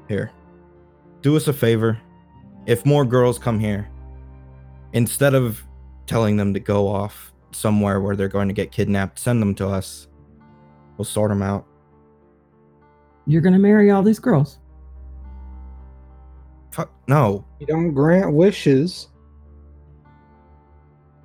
[0.07, 0.31] Here.
[1.21, 1.99] Do us a favor.
[2.65, 3.89] If more girls come here,
[4.93, 5.63] instead of
[6.07, 9.67] telling them to go off somewhere where they're going to get kidnapped, send them to
[9.67, 10.07] us.
[10.97, 11.65] We'll sort them out.
[13.25, 14.59] You're gonna marry all these girls.
[16.71, 17.45] Fuck, no.
[17.59, 19.07] You don't grant wishes.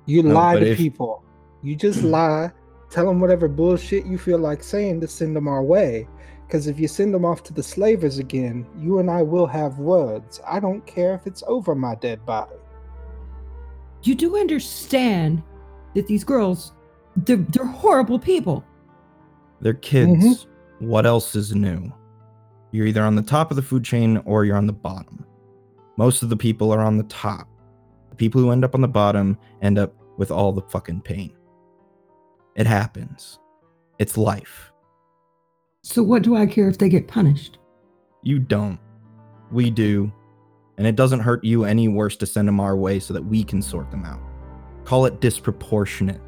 [0.05, 1.23] You No, lie to if- people.
[1.61, 2.51] You just lie.
[2.89, 6.07] Tell them whatever bullshit you feel like saying to send them our way.
[6.47, 9.77] Because if you send them off to the slavers again, you and I will have
[9.77, 10.41] words.
[10.47, 12.55] I don't care if it's over my dead body.
[14.03, 15.43] You do understand
[15.95, 16.73] that these girls,
[17.15, 18.63] they're, they're horrible people.
[19.61, 20.11] They're kids.
[20.11, 20.87] Mm-hmm.
[20.87, 21.91] What else is new?
[22.71, 25.25] You're either on the top of the food chain or you're on the bottom.
[25.97, 27.47] Most of the people are on the top.
[28.09, 31.35] The people who end up on the bottom end up with all the fucking pain.
[32.55, 33.39] It happens.
[33.97, 34.71] It's life.
[35.83, 37.57] So what do I care if they get punished?
[38.23, 38.79] You don't.
[39.51, 40.11] We do.
[40.79, 43.43] And it doesn't hurt you any worse to send them our way so that we
[43.43, 44.21] can sort them out.
[44.85, 46.21] Call it disproportionate.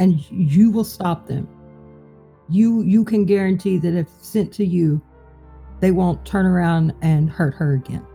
[0.00, 1.46] And you will stop them.
[2.48, 5.00] You you can guarantee that if sent to you,
[5.80, 8.06] they won't turn around and hurt her again.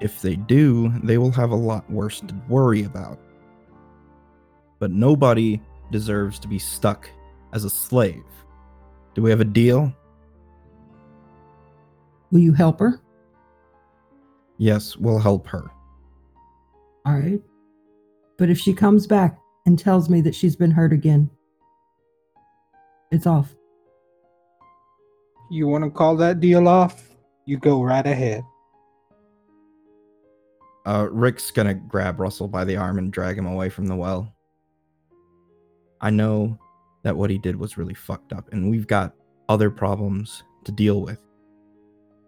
[0.00, 3.18] If they do, they will have a lot worse to worry about.
[4.80, 5.60] but nobody
[5.92, 7.08] deserves to be stuck
[7.52, 8.24] as a slave.
[9.14, 9.92] Do we have a deal?
[12.32, 13.00] Will you help her?
[14.60, 15.70] Yes, we'll help her.
[17.06, 17.40] All right.
[18.36, 21.30] But if she comes back and tells me that she's been hurt again,
[23.10, 23.56] it's off.
[25.50, 27.08] You want to call that deal off?
[27.46, 28.44] You go right ahead.
[30.84, 34.30] Uh, Rick's gonna grab Russell by the arm and drag him away from the well.
[36.02, 36.58] I know
[37.02, 39.14] that what he did was really fucked up, and we've got
[39.48, 41.18] other problems to deal with.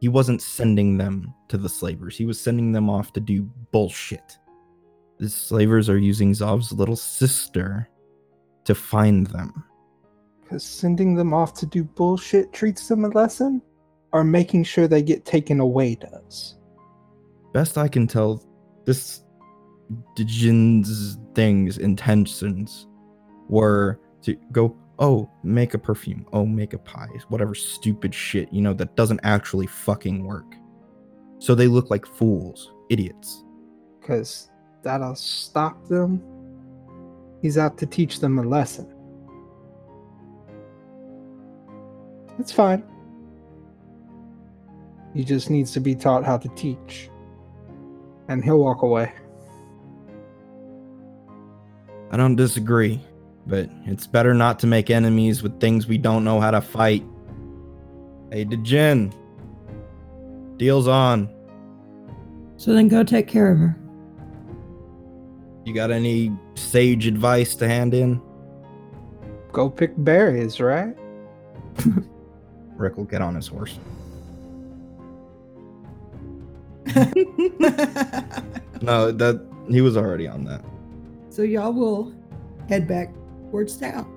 [0.02, 4.36] He wasn't sending them to the slavers, he was sending them off to do bullshit.
[5.18, 7.88] The slavers are using Zov's little sister
[8.64, 9.62] to find them.
[10.40, 13.62] Because sending them off to do bullshit treats them a lesson?
[14.12, 16.56] Or making sure they get taken away does?
[17.54, 18.44] Best I can tell,
[18.84, 19.22] this
[20.16, 22.88] djinn's things, intentions
[23.48, 28.60] were to go, oh, make a perfume, oh, make a pie, whatever stupid shit, you
[28.60, 30.54] know, that doesn't actually fucking work.
[31.38, 33.44] So they look like fools, idiots.
[34.00, 34.48] Because
[34.82, 36.22] that'll stop them.
[37.40, 38.94] He's out to teach them a lesson.
[42.38, 42.84] It's fine.
[45.14, 47.10] He just needs to be taught how to teach.
[48.28, 49.12] And he'll walk away.
[52.10, 53.00] I don't disagree,
[53.46, 57.04] but it's better not to make enemies with things we don't know how to fight.
[58.30, 59.12] Hey, djinn.
[60.56, 61.28] Deal's on.
[62.56, 63.76] So then go take care of her.
[65.64, 68.20] You got any sage advice to hand in?
[69.52, 70.96] Go pick berries, right?
[72.76, 73.78] Rick will get on his horse.
[78.82, 79.40] No, that
[79.70, 80.64] he was already on that.
[81.30, 82.12] so y'all will
[82.68, 83.14] head back
[83.52, 84.10] towards town.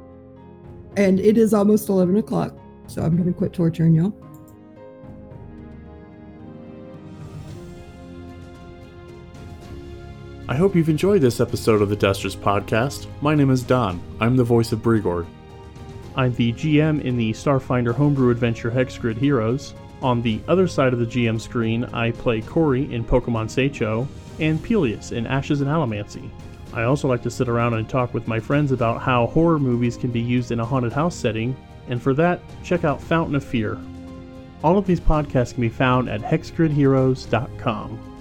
[0.98, 2.58] And it is almost 11 o'clock,
[2.88, 4.14] so I'm going to quit torturing y'all.
[10.48, 13.08] I hope you've enjoyed this episode of the Dustrous podcast.
[13.22, 14.00] My name is Don.
[14.22, 15.26] I'm the voice of Brigard.
[16.16, 19.74] I'm the GM in the Starfinder homebrew adventure Hexgrid Heroes.
[20.02, 24.08] On the other side of the GM screen, I play Corey in Pokemon Seicho
[24.40, 26.30] and Peleus in Ashes and Alamancy.
[26.76, 29.96] I also like to sit around and talk with my friends about how horror movies
[29.96, 31.56] can be used in a haunted house setting,
[31.88, 33.80] and for that, check out Fountain of Fear.
[34.62, 38.12] All of these podcasts can be found at hexgridheroes.com.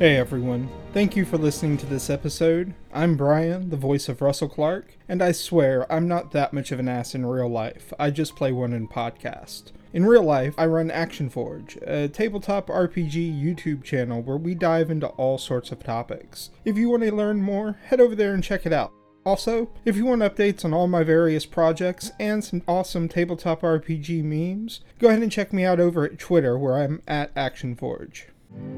[0.00, 2.74] Hey everyone, thank you for listening to this episode.
[2.92, 6.80] I'm Brian, the voice of Russell Clark, and I swear I'm not that much of
[6.80, 7.92] an ass in real life.
[7.96, 9.70] I just play one in podcast.
[9.92, 14.88] In real life, I run Action Forge, a tabletop RPG YouTube channel where we dive
[14.88, 16.50] into all sorts of topics.
[16.64, 18.92] If you want to learn more, head over there and check it out.
[19.26, 24.22] Also, if you want updates on all my various projects and some awesome tabletop RPG
[24.22, 28.28] memes, go ahead and check me out over at Twitter where I'm at Action Forge.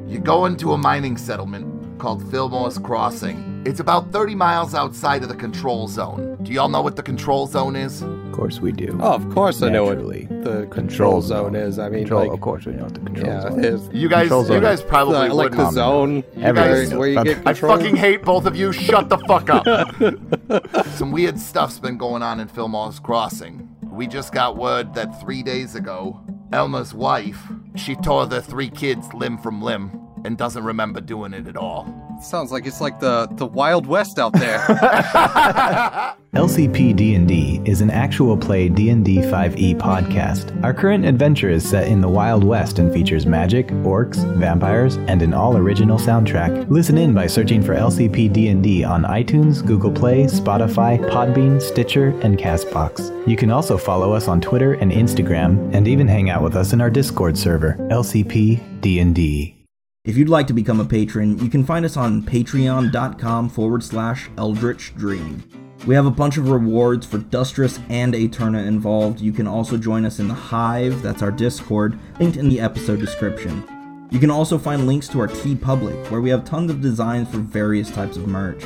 [0.06, 3.62] You go into a mining settlement called Fillmore's Crossing.
[3.64, 6.36] It's about 30 miles outside of the control zone.
[6.42, 8.02] Do y'all know what the control zone is?
[8.02, 8.98] Of course we do.
[9.00, 9.98] Oh, of course I know what
[10.44, 11.78] the control zone is.
[11.78, 13.88] I mean, Control, like, of course we know what the control yeah, zone is.
[13.92, 17.14] You guys, Control you zone guys probably the, like the zone You guys- where you
[17.14, 18.72] That's- get I fucking hate both of you.
[18.72, 20.86] Shut the fuck up.
[20.88, 23.68] Some weird stuff's been going on in Fillmore's Crossing.
[23.90, 26.20] We just got word that three days ago,
[26.52, 31.47] Elma's wife, she tore the three kids limb from limb and doesn't remember doing it
[31.49, 31.86] at all.
[32.23, 34.59] Sounds like it's like the the Wild West out there.
[36.35, 40.65] LCP D&D is an actual play D&D 5e podcast.
[40.65, 45.20] Our current adventure is set in the Wild West and features magic, orcs, vampires, and
[45.20, 46.70] an all-original soundtrack.
[46.70, 52.39] Listen in by searching for LCP D&D on iTunes, Google Play, Spotify, Podbean, Stitcher, and
[52.39, 53.11] Castbox.
[53.28, 56.73] You can also follow us on Twitter and Instagram and even hang out with us
[56.73, 59.61] in our Discord server, LCP D&D.
[60.04, 64.28] If you'd like to become a patron, you can find us on patreon.com forward slash
[64.36, 65.44] eldritch stream.
[65.86, 69.20] We have a bunch of rewards for Dustrous and Aeterna involved.
[69.20, 72.98] You can also join us in the Hive, that's our Discord, linked in the episode
[72.98, 73.62] description.
[74.10, 77.38] You can also find links to our TeePublic, where we have tons of designs for
[77.38, 78.64] various types of merch.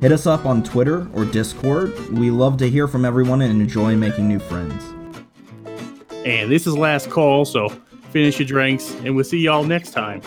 [0.00, 1.96] Hit us up on Twitter or Discord.
[2.08, 4.82] We love to hear from everyone and enjoy making new friends.
[6.26, 7.68] And this is last call, so
[8.10, 10.22] finish your drinks, and we'll see y'all next time.